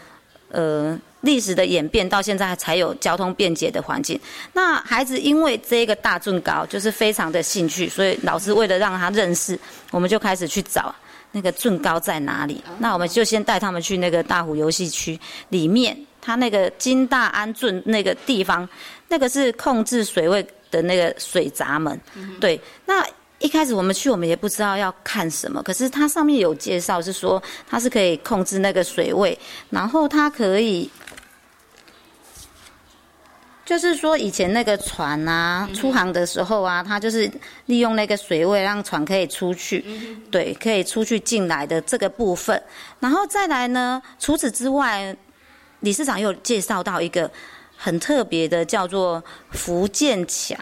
[0.49, 4.19] 呃，历史的演变到现在才有交通便捷的环境。
[4.53, 9.59] 那孩子因为这个大众高，就是非常的兴趣，所以老师为了让他认识，
[9.91, 10.93] 我们就开始去找。
[11.33, 12.61] 那个圳高在哪里？
[12.79, 18.67] 那我们就先带他们去那个大湖游戏区里面，它那个金大安圳那个地方，
[19.07, 21.99] 那个是控制水位的那个水闸门。
[22.39, 23.05] 对，那
[23.39, 29.37] 一开始我们去，我们也不知道要看什么，可是它上面有介绍，是说它是可以控制那个水位，
[29.69, 30.89] 然后它可以。
[33.63, 37.31] 就是说，以前那个船啊，出航的时候啊，它就是
[37.67, 39.85] 利用那个水位让船可以出去，
[40.29, 42.61] 对，可以出去进来的这个部分。
[42.99, 45.15] 然后再来呢，除此之外，
[45.81, 47.29] 理事长又介绍到一个
[47.77, 50.55] 很特别的，叫做福建桥。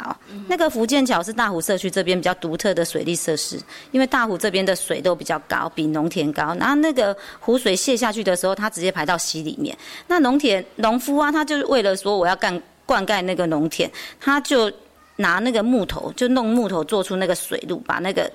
[0.48, 3.58] 那个福建桥是大湖社区这边比较独特的水利设施，
[3.92, 6.54] 因为大湖这边的水都比较高，比农田高。
[6.56, 9.78] 然后那个湖水泄下去的时候，它直接排到溪里面。
[10.08, 12.62] 那农田农夫啊，他就是为了说我要干。
[12.90, 13.88] 灌溉那个农田，
[14.20, 14.72] 他就
[15.18, 18.28] 拿那个木头，就弄木头做出那个水路，把那个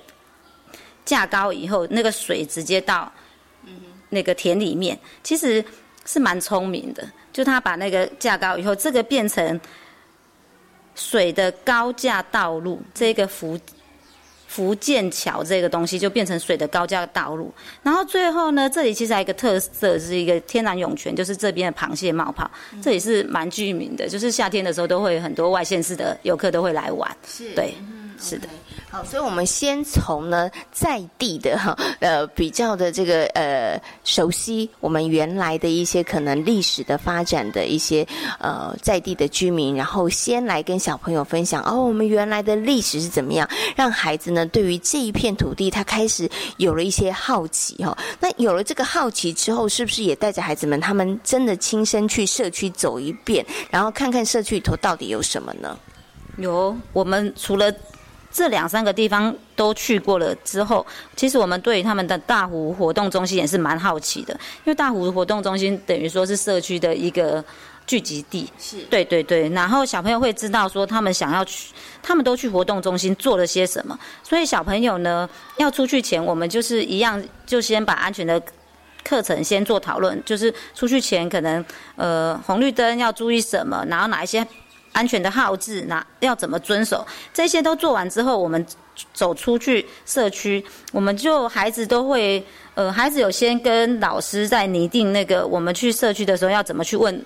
[1.03, 3.11] 架高以后，那个水直接到
[4.11, 5.61] 那个田里面，其实
[6.05, 7.03] 是蛮聪明的。
[7.33, 9.59] 就他把那个架高以后，这个变成
[10.95, 13.59] 水的高架道路，这个福。
[14.47, 22.49] 福建桥这个东西就变成水的高架道路，然后最后呢，这里其实还有一个特色，是一个天然涌泉，就是这边的螃蟹冒泡，
[22.81, 27.73] 这也是蛮居民的，就是夏天的时候都会很多外县市的游客都会来玩，是，对，
[28.17, 28.47] 是的。
[28.95, 38.07] 好，所以我们先从呢在地的哈呃比较的这个呃熟悉我们原来的一些可能历史的发展的一些
[38.39, 47.97] 呃在地的居民，然后先来跟小朋友分享哦，我们原来的历史是怎么样，让孩子呢对于这一片土地他开始有了一些好奇哈。
[48.21, 55.77] 那有了这个好奇之后，是不是也带着孩子们他们真的亲身去社区走一遍，然后看看社区里头到底有什么呢？
[56.37, 57.69] 有，我们除了。
[58.35, 64.33] 这两三个地方都去过了之后，其实我们对于他们的大湖活动中心也是蛮好奇的，
[64.65, 67.41] 因为大湖活动中心等于说是社区的一个
[67.87, 68.51] 聚集地。
[68.59, 69.47] 是，对对对。
[69.51, 71.73] 然后小朋友会知道说他们想要去，
[72.03, 73.97] 他们都去活动中心做了些什么。
[74.21, 78.41] 所以小朋友呢，要出去前，我们就是一样，就先把安全的
[79.01, 81.63] 课程先做讨论，就是出去前可能
[81.95, 84.45] 呃红绿灯要注意什么，然后哪一些。
[84.95, 87.05] 安全的号志，那要怎么遵守？
[87.33, 88.65] 这些都做完之后，我们
[89.13, 92.41] 走出去社区，我们就孩子都会，
[92.75, 97.23] 呃，孩子有先跟老师在拟定那个，我们去社区的时候要怎么去问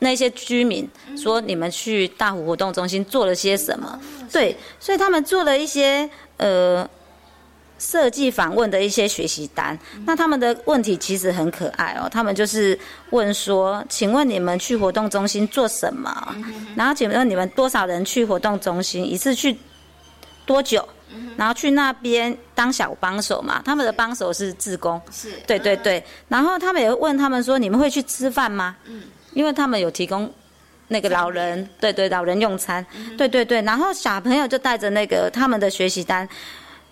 [0.00, 0.86] 那些居民，
[1.16, 3.98] 说你们去大湖活动中心做了些什么？
[4.30, 6.86] 对，所以他们做了一些，呃。
[7.78, 12.08] 设计访问的一些学习单，那他们的问题其实很可爱哦。
[12.10, 12.78] 他们就是
[13.10, 16.34] 问说：“请问你们去活动中心做什么？
[16.74, 19.08] 然后请问你们多少人去活动中心？
[19.08, 19.56] 一次去
[20.44, 20.86] 多久？
[21.36, 23.62] 然后去那边当小帮手嘛？
[23.64, 26.02] 他们的帮手是志工，是对对对。
[26.26, 28.76] 然后他们也问他们说：你们会去吃饭吗？
[28.86, 29.02] 嗯，
[29.34, 30.28] 因为他们有提供
[30.88, 32.84] 那个老人，对对，老人用餐，
[33.16, 33.62] 对对对。
[33.62, 36.28] 然后小朋友就带着那个他们的学习单。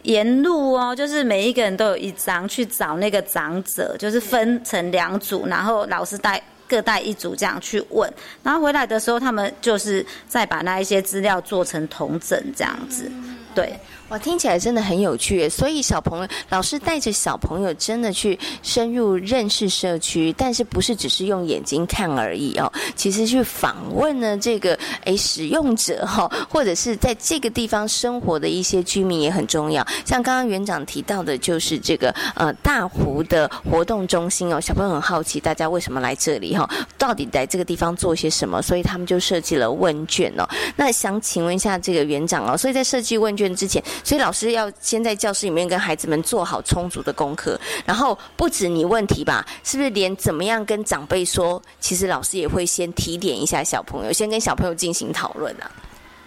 [0.07, 8.11] 沿路哦，就是每一个人都有一张去找那个长者，就是分成两组，然后老师带各带一组这样去问，
[8.43, 13.11] 然后回来的时候，他们就是再把那一些资料做成同整这样子，
[13.55, 13.79] 对。
[14.09, 15.49] 哇，听起来真的很有趣。
[15.49, 22.73] 所以小朋友，老师带着小朋友真的去深入认识社区，但是不是只是用眼睛看而已哦？
[22.95, 29.85] 其实去访问呢，这个诶使用者哈，或者是在这个地方生活的一些居民也很重要。
[30.05, 36.69] 像刚刚园长提到的，就是这个呃大湖的活动中心哦，小朋友很好奇，大家为什么来这里哈？
[36.97, 38.63] 到底在这个地方做些什么？
[38.63, 40.49] 所以他们就设计了问卷哦。
[40.77, 43.83] 那想请问一下这个园长哦，所以在设计问卷之前。
[44.05, 51.62] 所以老师要先在教室里面跟孩子们做好充足的功课，然后不止你问题吧，是不是连怎么样跟长辈说？
[51.80, 55.70] 其实老师也会先提点一下小朋友，先跟小朋友进行讨论啊。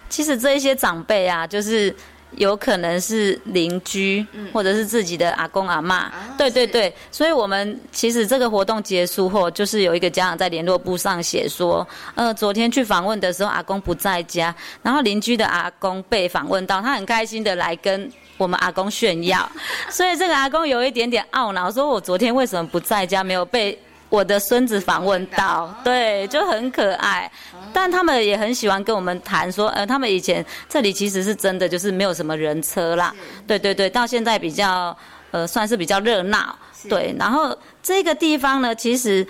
[0.08, 1.94] 其实这一些长辈啊，就是。
[2.36, 19.50] 有可能是邻居，或者是自己的阿公阿妈，对对对，所以我们其实这个活动结束后，就是有一个家长在联络簿上写说，呃，昨天去访问的时候，阿公不在家，然后邻居的阿公被访问到，他很开心的来跟我们阿公炫耀，
[19.90, 23.78] 所以这个阿公有一点点懊恼，说我昨天为什么不在家，没有被。
[24.08, 27.30] 我的孙子访问到，对，就很可爱，
[27.72, 33.14] 但他们也很喜欢跟我们谈说，呃，他们以前这里其实是真的就是没有什么人车啦，
[33.46, 34.96] 对对对，到现在比较，
[35.30, 36.56] 呃，算是比较热闹，
[36.88, 39.26] 对，然后这个地方呢，其实，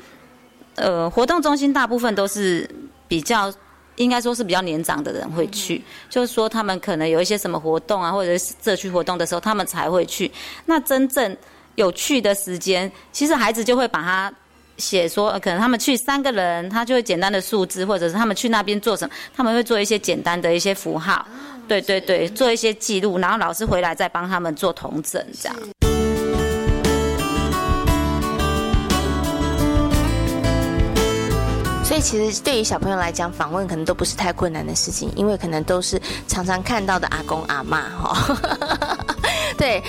[0.76, 2.68] 呃，活动中心大部分都是
[3.08, 3.52] 比较，
[3.96, 10.30] 应该说是比较年长的人会去，就是说他们可能有一些什么活动啊，或者是社区活动的时候，他们才会去。
[10.66, 11.36] 那真正
[11.74, 14.32] 有趣的时间，其实孩子就会把它。
[14.80, 21.24] 写说，可能他们去三个人，他就会简单的数字，或者是他们去那边做什么，他们会做一些简单的一些符号，
[21.68, 25.56] 对对对，做一些记录，然后老师回来再帮他们做同整，这样。
[31.84, 39.09] 所以其实对于小朋友来讲，访问可能都不是太困难的事情，因为可能都是常常看到的阿公阿妈哈。
[39.60, 39.82] 对，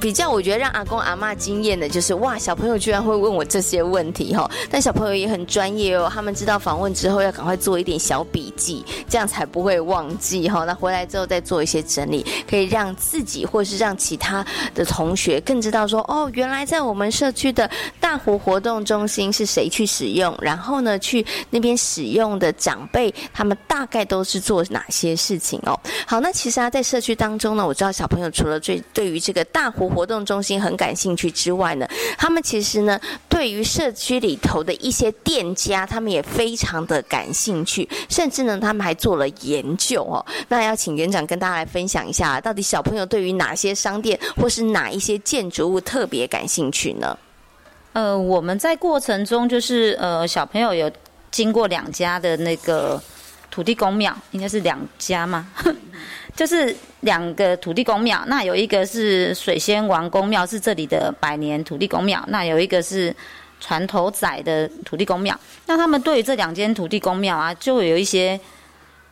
[0.00, 4.50] 比较我觉得让阿公阿妈惊艳的就是哇，小朋友居然会问我这些问题哈。
[4.68, 10.64] 但小朋友也很专业哦，他们知道访问之后要赶快做一点小笔记，这样才不会忘记哈。
[10.64, 14.44] 那回来之后再做一些整理，可以让自己或是让其他
[14.74, 17.70] 的同学更知道说哦，原来在我们社区的
[18.00, 25.78] 大湖活动中心是谁去使用，然后呢去那边使用的长辈他们大概都是做哪些事情哦。
[26.04, 29.11] 好，那其实啊在社区当中呢，我知道小朋友除了最对。
[29.12, 31.86] 于这个大湖活动中心很感兴趣之外呢，
[32.16, 32.98] 他们其实呢，
[33.28, 40.24] 对于社区里头的一些店家，他们也非常的感兴趣，甚至呢，他们还做了研究哦。
[40.48, 47.16] 那要请园长跟大家来分享一下，到底小朋友对于哪些商店或是哪一些建筑物特别感兴趣呢？
[47.92, 50.90] 呃，我们在过程中就是呃，小朋友有
[51.30, 52.98] 经过两家的那个
[53.50, 55.46] 土地公庙，应该是两家嘛。
[56.34, 63.14] 就是两个土地公庙，那有一个是水仙王公庙，是这里的百年土地公庙，那有一个是
[63.60, 65.38] 船头仔的土地公庙。
[65.66, 68.40] 那他们对于这两间土地公庙啊，就有一些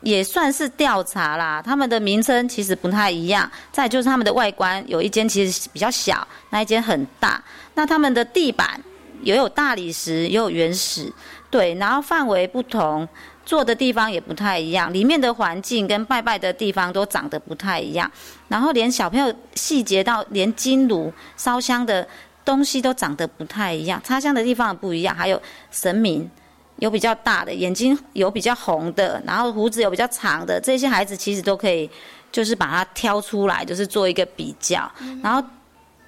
[0.00, 1.62] 也算是调查啦。
[1.62, 7.42] 他们的名称其实不太一样，再就是他们的外观，有一间其实比较小，那一间很大。
[7.74, 8.80] 那他们的地板
[9.22, 11.12] 也有大理石，也有原石，
[11.50, 13.06] 对，然后范围不同。
[13.44, 18.08] 坐的地方也不太一样，里面的环境跟拜拜的地方都长得不太一样，
[18.48, 22.06] 然后连小朋友细节到连金炉烧香的
[22.44, 25.40] 东西都长得不太一样，插香的地方也不一样，还有
[25.72, 26.30] 神明
[26.76, 31.90] 有比较大的眼睛，有比较红的，然后胡子有比较长的，这些孩子其实都可以，
[32.30, 34.88] 就是把它挑出来，就是做一个比较，
[35.22, 35.42] 然后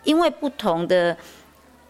[0.05, 1.17] 因为不同的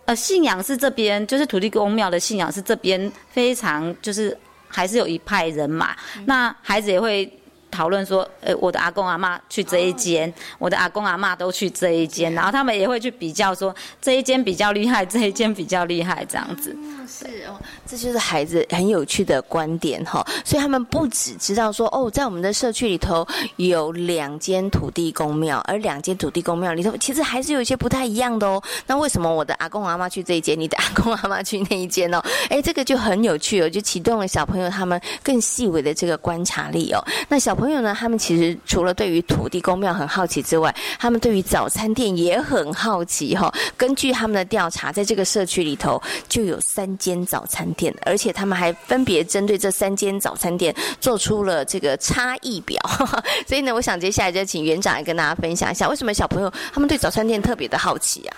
[0.06, 4.34] 呃信仰是这边，就是土地公庙的信仰是这边非常就是。
[4.72, 5.94] 还是有一派人马，
[6.24, 7.30] 那孩子也会
[7.72, 16.76] 讨论说，呃，我的阿公阿妈去这一间，我的阿公阿妈都去这一间，然后他们也会去比较说，这一间比较厉害，这一间比较厉害，这样子。
[17.08, 28.62] 是哦，这就是孩子很有趣的观点哈，所以他们不只知道说，哦，在我们的社区里头有两间土地公庙，而两间土地公庙里头其实还是有一些不太一样的哦。
[28.86, 32.22] 那为什么我的阿公阿妈去这一间，你的阿公阿妈去那一间哦？
[32.48, 37.04] 哎，这个就很有趣哦，就启动了小朋友他们更细微的这个观察力哦。
[37.28, 43.52] 那小朋友呢，他们其实除了对于土地公庙很好奇之外，他们对于早餐店也很好奇哈。
[43.76, 46.96] 根据他们的调查，在这个社区里头就有三。
[47.02, 52.80] 间早餐店，而且他们还分别针对这三间早餐店做出了这个差异表。
[53.44, 58.36] 所以呢，我想接下来就请园长来跟大家分享一下，为什么小朋友他们对早餐店特别的好奇啊？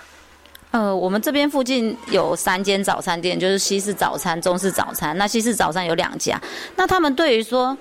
[0.71, 5.15] 呃，我们这边附近有三间早餐店，就是西式早餐、中式早餐。
[5.17, 6.41] 那西式早餐有两家。
[6.75, 7.77] 那他们对于说，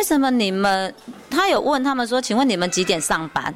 [0.00, 0.92] 为什么你们
[1.28, 3.54] 他有问他们说，请问你们几点上班？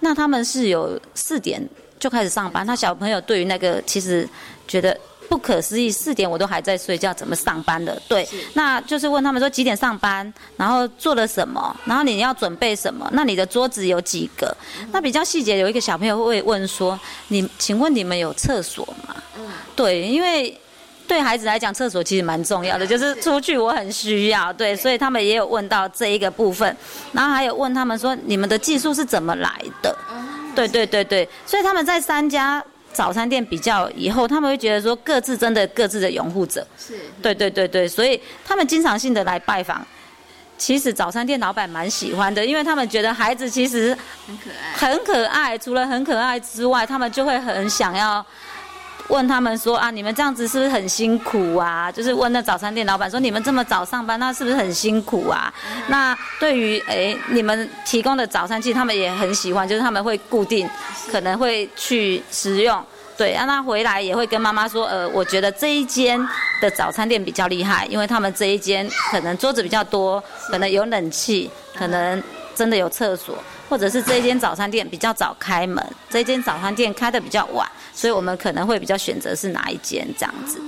[0.00, 1.62] 那他们是有四点
[2.00, 2.66] 就开始上班。
[2.66, 4.28] 那小朋友对于那个其实
[4.66, 4.98] 觉得。
[5.28, 8.00] 不可思议，四点我都还在睡觉，怎么上班的？
[8.08, 13.06] 对，那就是问他们说几点上班，然后做了什么，然后你要准备什么？
[13.12, 14.56] 那你的桌子有几个？
[14.90, 16.98] 那比较细节，有一个小朋友会问说
[17.28, 20.58] ：“你，请问你们有厕所吗？”嗯，对，因为
[21.08, 26.76] 对孩子来讲，厕所其实蛮重要的，就是出去我很需要，对，所以他们也有问到这一个部分，
[27.12, 29.50] 然后还有问他们说：“你们的技术是怎么来
[29.82, 29.96] 的？”
[30.54, 32.62] 对对对对，所以他们在三家。
[32.90, 39.86] 早餐店比较以后，他们会觉得说各自真的各自的拥护者，是对对对对，所以他们经常性的来拜访。
[40.56, 43.96] 其实早餐店老板蛮喜欢的，因为他们觉得孩子其实
[44.26, 45.56] 很可爱，很可爱。
[45.56, 48.24] 除了很可爱之外，他们就会很想要。
[49.08, 51.90] 问他们说啊，你们这样子是不是很辛苦啊？
[51.90, 55.52] 就是问那早餐店老板说，你们这么早上班，那是不是很辛苦啊？
[55.88, 60.68] 那对于诶你们提供的早餐，其实他们也很喜欢，就是他们会固定，
[61.10, 62.84] 可能会去食用。
[63.16, 66.20] 对，让他回来也会跟妈妈说，呃，我觉得这一间
[66.60, 72.22] 的早餐店比较厉害，因为他们这一间可能桌子比较多，可能有冷气，可能
[72.54, 73.36] 真的有厕所。
[73.68, 80.60] 或者是这间早餐店比较早开门，这间早餐店开的比较晚，所以我们可能会比较选择是哪一间这样子。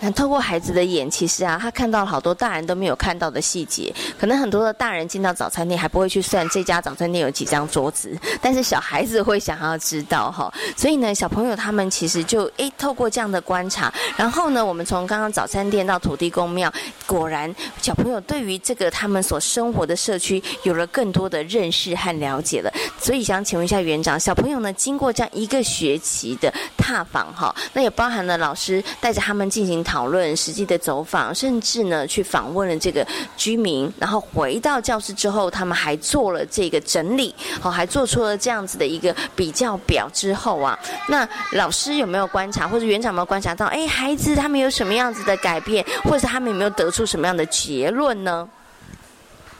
[0.00, 3.94] 那透过孩子的眼，其实啊，他看到了好多大人都没有看到的细节。
[4.18, 10.52] 可能很多的大人进到早餐店还不会去算这家早餐店有几张桌子，但是小孩子会想要知道哈。
[10.76, 16.72] 所以呢，小朋友他们其实就诶，透过这样的观察，然后呢，我们从刚刚早餐店到土地公庙，
[17.06, 22.72] 果然小朋友对于这个他们所生活的社区有了更多的认识和了解了。
[22.98, 26.52] 所以想请问一下园长，小朋友呢，经过这样一个学期的
[26.82, 29.80] 踏访哈，那也包含了老师带着他们进行。
[29.92, 33.06] 讨论实际的走访，甚至呢去访问了这个
[33.36, 40.78] 居民，然后回到教室之后，他们还做了这个整理，哦，还做出了这样子的一个比较表之后啊，
[41.08, 48.48] 那老师有没有观察，或者园长有没有观察到，哎，孩子他们有什么样子的改变，或者是他们有没有得出什么样的结论呢？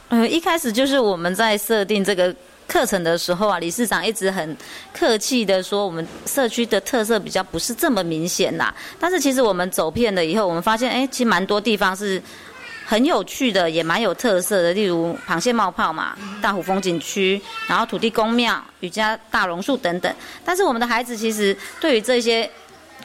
[0.09, 2.33] 嗯，一开始就是我们在设定这个。
[2.73, 4.57] 课程的时候啊，理事长一直很
[4.91, 8.73] 客气的说，我们社区的特色比较不是这么明显呐。
[8.99, 12.19] 但是其实我们走遍了以后，我们发现，哎，其实蛮多地方是
[12.83, 14.73] 很有趣的，也蛮有特色的。
[14.73, 20.11] 例如螃蟹冒泡嘛，大湖风景区，然后土地公庙、瑜伽大榕树等等。
[20.43, 22.49] 但是我们的孩子其实对于这些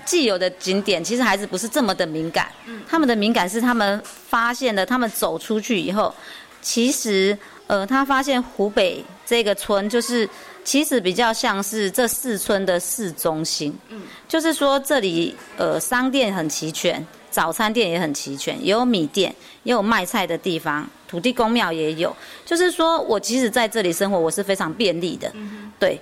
[0.07, 2.49] 既有的景点，其实孩子不是这么的敏感。
[2.89, 6.15] 他们的敏感是他们发现了，他们走出去以后，
[6.63, 7.37] 其实。
[7.69, 10.27] 呃，他发现湖北这个村就是
[10.65, 22.17] 其实比较像是这四村的市中心，嗯，就是说这里呃商店很齐全，早餐店也很齐全，也有米店，也有卖菜的地方，土地公庙也有。
[22.47, 25.31] 就是说我其实在这里生活，我是非常便利的。
[25.79, 26.01] 对。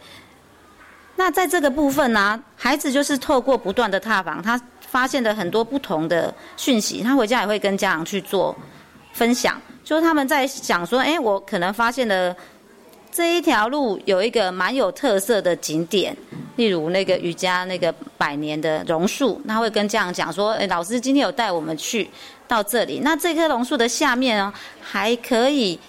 [1.16, 8.57] 那在这个部分呢，孩子就是透过不断的踏访，他发现了很多不同的讯息，他回家也会跟家长去做
[9.12, 12.37] 分享，就是他们在想说，哎，我可能发现了
[13.17, 16.14] 这一条路有一个蛮有特色的景点，
[16.57, 22.11] 例如那个瑜伽那个百年的榕树，他会跟家长讲说，哎，老师今天有带我们去
[22.47, 24.53] 到这里，那这棵榕树的下面哦，
[24.83, 25.81] 还可以。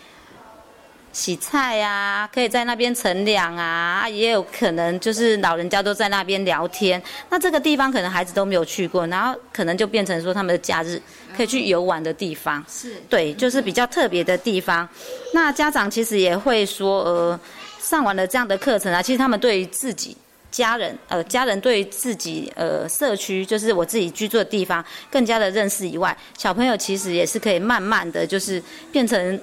[1.18, 7.01] 洗菜啊，可以在那边乘凉啊，也有可能就是老人家都在那边聊天。
[7.32, 11.01] 那这个地方可能孩子都没有去过，然后可能就变成说他们的假日
[11.36, 12.63] 可以去游玩的地方。
[12.70, 14.88] 是对，就是比较特别的地方。
[15.34, 17.39] 那家长其实也会说，呃，
[17.80, 20.15] 上完了这样的课程啊，其实他们对于自己
[20.51, 28.61] 家人，呃，家人对自己呃社区，就是我自己居住的地方，更加的认识以外，小朋友其实也是可以慢慢的就是
[28.91, 29.41] 变成。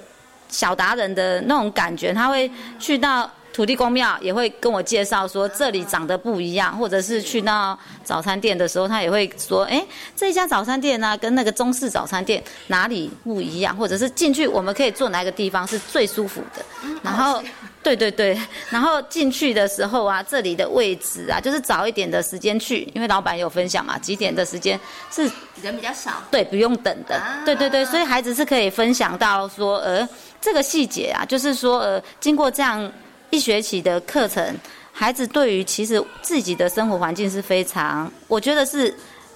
[0.49, 9.85] 小达人的那种感觉，他会去到土地公庙，也会跟我介绍说这里长得不一样，或者是去到早餐店的时候，他也会说，哎，
[10.15, 16.65] 这家早餐店呢，跟那个中式早餐店哪里不一样，或者是进去我们可以坐哪个地方是最舒服的，
[17.01, 17.41] 然后。
[17.85, 18.35] 对对对，
[18.71, 24.79] 然后进去的时候啊，这里的位置啊，就是早一点的时间去，因为老板有分享嘛，几点的时间
[25.11, 25.21] 是
[25.61, 30.09] 人比较少，对，不用等的，对对对，所以孩子是可以分享到说，呃，
[30.45, 32.91] 这个细节啊，就是说，呃，经过这样
[33.31, 34.55] 一学期的课程，
[34.91, 38.93] 孩子对于其实自己的生活环境是非常，我觉得是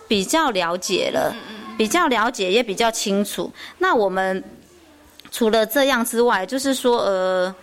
[0.07, 1.35] 比较了解了，
[1.79, 3.51] 比较了解也比较清楚。
[3.79, 4.43] 那我们
[5.31, 7.55] 除了这样之外，就是说，呃。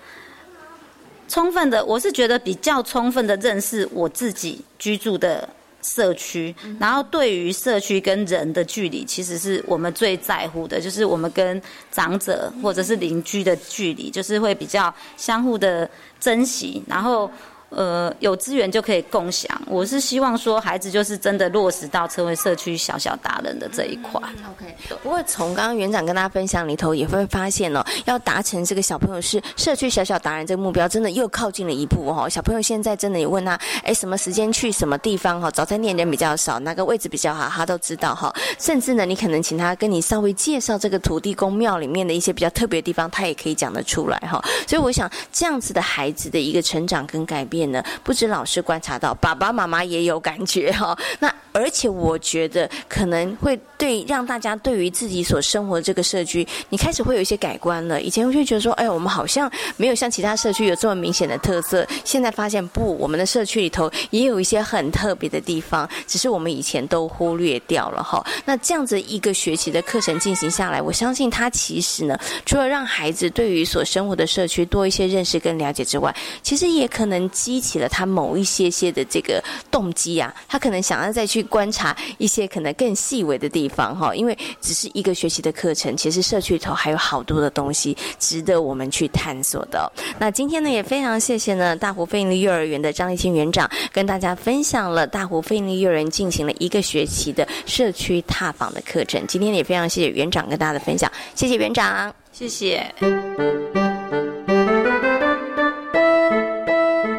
[1.28, 5.48] 充分的，我是觉得比较充分的认识我自己居住的
[5.94, 11.62] 社区，然后对于社区跟人的距离，其实是我们最在乎的，就是我们跟
[11.92, 17.30] 长者或者是邻居的距离，就是会比较相互的珍惜，然后。
[17.70, 19.60] 呃，有资源就可以共享。
[19.66, 24.20] 我是希望说，孩子就是真的落实到成为社区小小达人的这一块。
[24.50, 32.28] OK，不过从刚刚园长跟大家分享里头，也会发现哦，要达成这个小朋友是社区小小达人这个目标，真的又靠近了一步哦。
[32.28, 35.50] 小朋友现在真的也问他，哎，什么时间去什么地方哈？
[35.50, 38.32] 早餐店人比较少，哪个位置比较好，他都知道哈。
[38.60, 44.40] 甚至呢，你可能请他跟你稍微介绍这个土地公庙里面的一些比较特别的地方，他也可以讲得出来哈。
[44.68, 47.55] 所以我想，这样子的孩子的一个成长跟改变。
[47.64, 50.94] 呢，不止老师观察到，爸爸妈妈也有感觉哈。
[51.18, 58.02] 那而且我觉得可能会对让大家对于自己所生活的这个社区，你开始会有一些改观了。
[58.02, 61.86] 以前会觉得说，哎，我们好像没有像其他社区有这么明显的特色。
[62.04, 68.22] 现在发现不，我们的社区里头也有一些很特别的地方，只是我们以前都忽略掉了哈。
[68.44, 79.40] 那这样子一个学期的课程进行下来，我相信他其实呢，除了让孩子对于所生活的社区多一些认识跟了解之外，其实也可能激起了他某一些些的这个
[79.70, 89.88] 动机啊，他可能想要再去观察一些可能更细微的地方哈，因为只是一个学期的课程，其实社区里头还有好多的东西值得我们去探索的。
[90.18, 99.24] 那今天呢，也非常谢谢呢大湖飞利幼儿园的张立清园长跟大家分享了大湖飞利幼儿园进行了一个学期的社区踏访的课程。
[99.28, 102.92] 今天也非常谢谢园长跟大家的分享，谢谢园长，谢谢。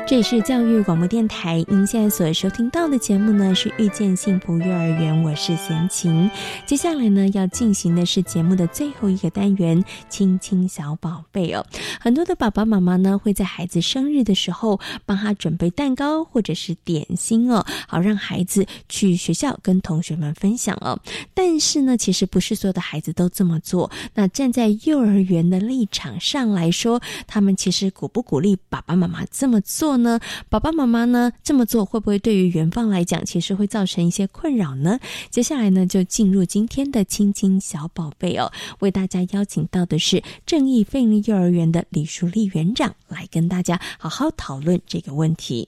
[0.09, 6.31] 这里是教育广播电台，您现在所收听到的节目呢是遇见幸福幼儿园，我是贤琴。
[6.65, 11.65] 接下来呢要进行的是节目的最后一个单元——亲亲小宝贝哦。
[11.99, 20.97] 很多的爸爸妈妈呢会在孩子生日的时候帮他准备蛋糕或者是点心哦，好让孩子去学校跟同学们分享哦。
[21.33, 23.91] 但是呢，其实不是所有的孩子都这么做。
[24.13, 29.96] 那站在幼儿园的立场上来说，他们其实鼓不鼓励爸爸妈妈这么做？
[29.97, 30.19] 呢，
[30.49, 34.99] 爸爸妈妈呢这么做会不会对于元芳来讲，其实会造成一些困扰呢？
[35.29, 45.67] 接下来呢，就进入今天的亲亲小宝贝哦，为大家邀请到的是正义费力幼儿园的李淑丽园长来跟大家好好讨论这个问题。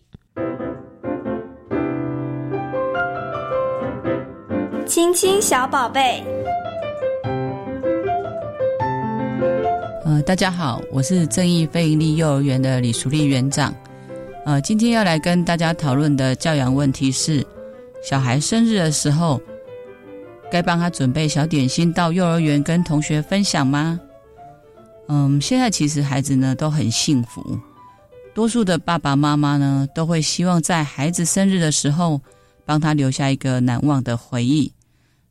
[4.86, 6.24] 亲亲小宝贝，
[10.04, 13.72] 呃，大家好，我是正义费力幼儿园的李淑丽园长。
[14.50, 17.46] 呃，今天要来跟大家讨论的教养问题是：
[18.04, 19.40] 小孩生日的时候，
[20.50, 24.00] 该帮他准备小点心到幼儿园跟同学分享吗？
[25.08, 27.60] 嗯，现在其实孩子呢都很幸福，
[28.34, 32.20] 多数的爸爸妈妈呢都会希望在孩子生日的时候
[32.66, 34.74] 帮他留下一个难忘的回忆。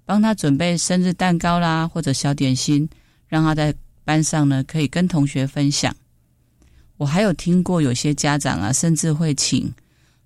[0.06, 2.88] 帮他准备生日蛋糕啦，或者小点心，
[3.26, 5.92] 让他在班上呢可以跟同学分享。
[6.98, 9.72] 我还有听过有些家长啊，甚至会请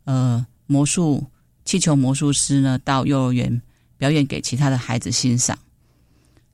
[0.04, 1.24] 呃魔术
[1.64, 3.62] 气球魔术师呢到幼儿园
[3.98, 5.56] 表演给其他的孩子欣赏。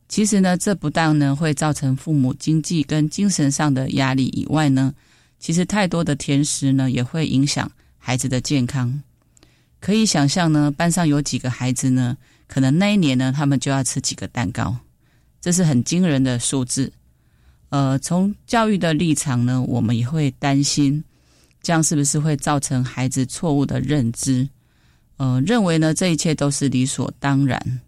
[0.08, 4.92] 其实呢，这不但呢会造成父母经济跟精神上的压力以外呢，
[5.38, 9.02] 其实太多的甜食呢也会影响孩子的健康。
[9.80, 12.16] 可以想象呢，班上有几个孩子呢，
[12.48, 14.76] 可能那一年呢他们就要吃几个蛋糕，
[15.40, 16.92] 这是很惊人的数字。
[17.70, 21.04] 呃，从教育的立场呢，我们也会担心，
[21.60, 24.48] 这样是不是会造成孩子错误的认知？
[25.18, 27.80] 呃，认为呢这一切都是理所当然。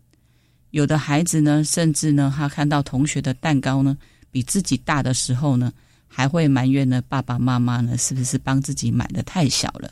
[0.70, 3.96] 有的孩子呢，甚至呢，他看到同学的蛋糕呢
[4.30, 5.72] 比自己大的时候呢，
[6.06, 9.90] 还会埋怨呢爸爸妈妈呢是不是帮自己买的太小了？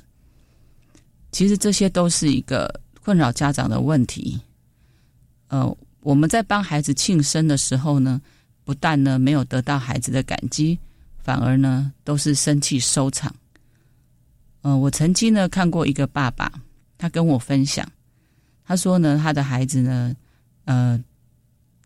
[1.32, 2.72] 其实这些都是一个
[3.02, 4.38] 困扰家长的问题。
[5.48, 8.20] 呃，我们在帮孩子庆生的时候呢，
[8.68, 10.78] 不但呢没有得到孩子的感激，
[11.16, 13.34] 反而呢都是生气收场。
[14.60, 16.52] 嗯，我曾经呢看过一个爸爸，
[16.98, 17.90] 他跟我分享，
[18.66, 20.14] 他说呢他的孩子呢。
[20.66, 21.02] 呃，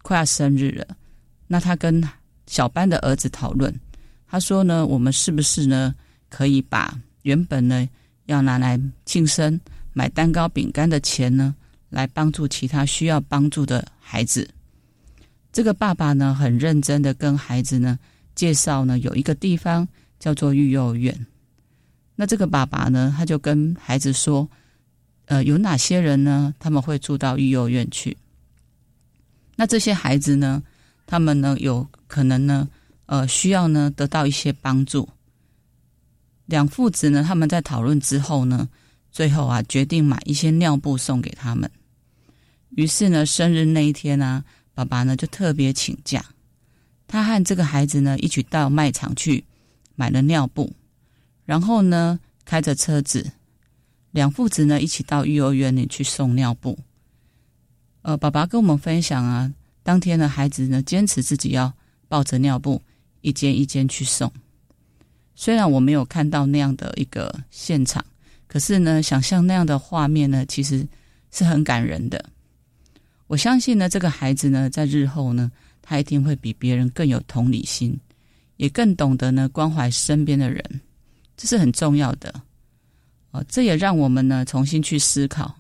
[0.03, 0.85] 快要生日了，
[1.47, 2.03] 那他跟
[2.49, 3.73] 小班的儿子讨论，
[4.27, 5.95] 他说呢，我们是不是呢，
[6.29, 7.89] 可以把原本呢
[8.27, 8.77] 要拿来
[9.07, 9.61] 庆生、
[9.93, 11.55] 买蛋糕、饼干的钱呢，
[11.91, 14.51] 来帮助其他需要帮助的孩子？
[15.53, 17.99] 这个爸爸呢，很认真的跟孩子呢
[18.35, 19.87] 介绍呢，有一个地方
[20.19, 21.27] 叫做育幼院。
[22.17, 24.49] 那这个爸爸呢，他就跟孩子说，
[25.27, 26.55] 呃，有哪些人呢？
[26.59, 28.17] 他们会住到育幼院去？
[29.57, 30.63] 那这些孩子呢？
[31.05, 32.69] 他们呢有可能呢，
[33.07, 35.07] 呃，需要呢得到一些帮助。
[36.47, 38.69] 两父子呢，他们在讨论之后呢，
[39.11, 41.71] 最后啊决定买一些尿布送给他们。
[42.71, 44.43] 于是呢，生日那一天呢，
[44.75, 46.25] 爸爸呢就特别请假，
[47.07, 49.45] 他和这个孩子呢一起到卖场去
[49.95, 50.73] 买了尿布，
[51.45, 53.33] 然后呢开着车子，
[54.11, 56.79] 两父子呢一起到幼儿园里去送尿布。
[58.03, 59.53] 呃，爸爸跟我们分享啊，
[59.83, 61.73] 当天的孩子呢，坚持自己要
[62.09, 62.83] 抱着尿布
[63.21, 64.33] 一间一间去送。
[65.35, 68.05] 虽然我没有看到那样的一个现场，
[68.49, 70.87] 可是呢，想象那样的画面呢，其实
[71.31, 72.25] 是很感人的。
[73.27, 75.51] 我相信呢，这个孩子呢，在日后呢，
[75.81, 77.99] 他一定会比别人更有同理心，
[78.57, 80.63] 也更懂得呢关怀身边的人，
[81.37, 82.35] 这是很重要的。
[83.31, 85.55] 哦，这也让我们呢重新去思考，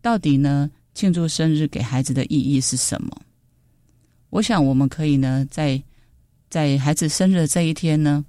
[0.00, 0.70] 到底呢。
[0.96, 3.14] 庆祝生日给孩子的意义是什么？
[4.30, 5.78] 我想我们可以呢，在
[6.48, 8.24] 在孩子生日的这一天呢，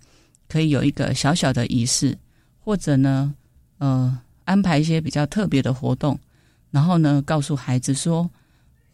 [0.49, 2.17] 可以有一个小小的仪式，
[2.59, 3.33] 或者呢，
[3.77, 6.19] 呃，安排一些比较特别的活动，
[6.69, 8.29] 然后呢，告诉孩子说，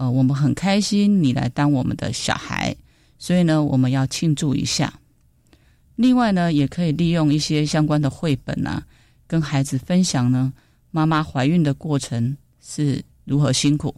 [0.04, 2.76] 呃，我们很开心你来当我们的小孩，
[3.18, 4.94] 所以呢，我们要庆祝一下。
[5.96, 8.84] 另外呢，也可以利用一些相关的绘本啊，
[9.26, 10.52] 跟孩子分享呢，
[10.92, 13.04] 妈妈怀孕的过程是。
[13.26, 13.96] 如何辛苦？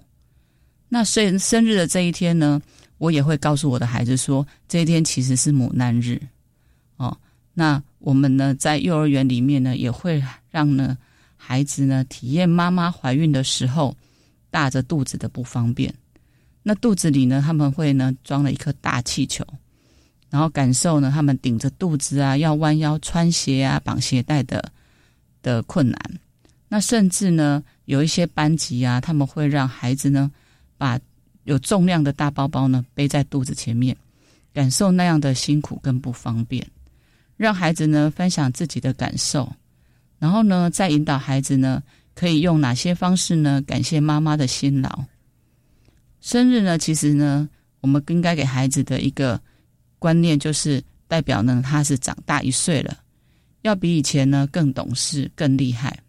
[0.88, 2.62] 那虽然生日的这一天呢？
[3.00, 6.22] 我也会告诉我的孩子说，这一天其实是母难日
[6.98, 7.18] 哦。
[7.56, 10.96] 那我们呢，在幼儿园里面呢，也会让呢
[11.36, 13.98] 孩子呢体验妈妈怀孕的时候
[14.56, 15.94] 大着肚子的不方便。
[16.64, 19.46] 那肚子里呢，他们会呢装了一颗大气球，
[20.30, 24.72] 然后感受呢他们顶着肚子啊，要弯腰穿鞋啊、绑鞋带的
[25.42, 26.00] 的困难。
[26.70, 27.62] 那甚至呢。
[27.86, 30.32] 有一些班级啊，他们会让孩子呢，
[30.76, 31.00] 把
[31.44, 33.96] 有重量的大包包呢背在肚子前面，
[34.52, 36.66] 感受那样的辛苦跟不方便，
[37.38, 39.54] 让孩子呢分享自己的感受，
[40.18, 41.84] 然后呢再引导孩子呢
[42.16, 45.04] 可以用哪些方式呢感谢妈妈的辛劳。
[46.22, 47.48] 生日呢，其实呢，
[47.82, 49.40] 我们应该给孩子的一个
[50.00, 52.98] 观念就是代表呢他是长大一岁了，
[53.62, 56.00] 要比以前呢更懂事、更厉害。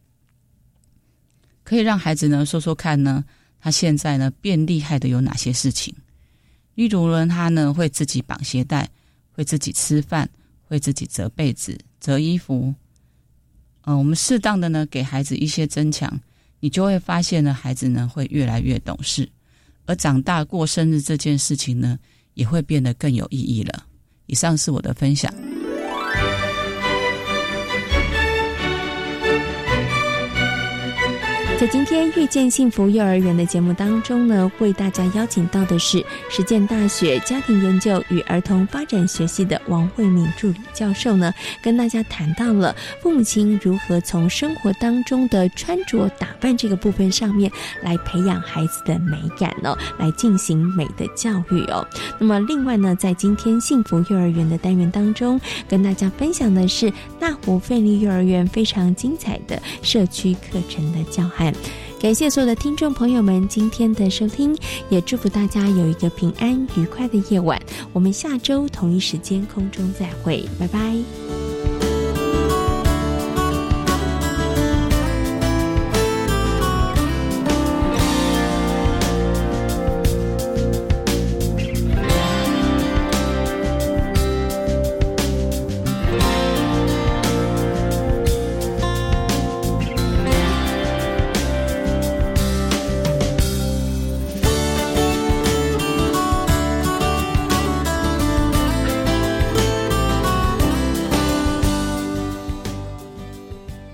[1.65, 3.25] 可以让孩子呢说说看呢，
[3.59, 5.93] 他现在呢变厉害的有哪些事情？
[6.77, 8.89] 例如呢，他呢会自己绑鞋带，
[9.33, 10.29] 会自己吃饭，
[10.65, 12.73] 会自己折被子、折衣服。
[13.87, 16.21] 嗯，我们适当的呢给孩子一些增强，
[16.61, 19.29] 你就会发现呢，孩子呢会越来越懂事，
[19.87, 21.99] 而长大过生日这件事情呢，
[22.35, 23.87] 也会变得更有意义了。
[24.27, 25.33] 以上是我的分享。
[31.59, 41.33] 在今天遇见幸福幼儿园的节目当中呢，为大家邀请到的是实践大学家庭研究与儿童发展学系的王慧敏助理教授呢，
[41.63, 47.51] 跟大家谈到了父母亲如何从生活当中的穿着打扮这个部分上面
[47.83, 51.87] 来培养孩子的美感哦，来进行美的教育哦。
[52.19, 61.46] 那么另外呢，在今天幸福幼儿园的单元当中，跟大家分享的是大湖费力幼儿园非常精彩的社区课程的教案
[62.01, 64.57] 感谢所有的听众朋友们今天的收听，
[64.91, 67.61] 也祝福大家有一个平安愉快的夜晚。
[67.93, 71.56] 我们下周同一时间空中再会，拜拜。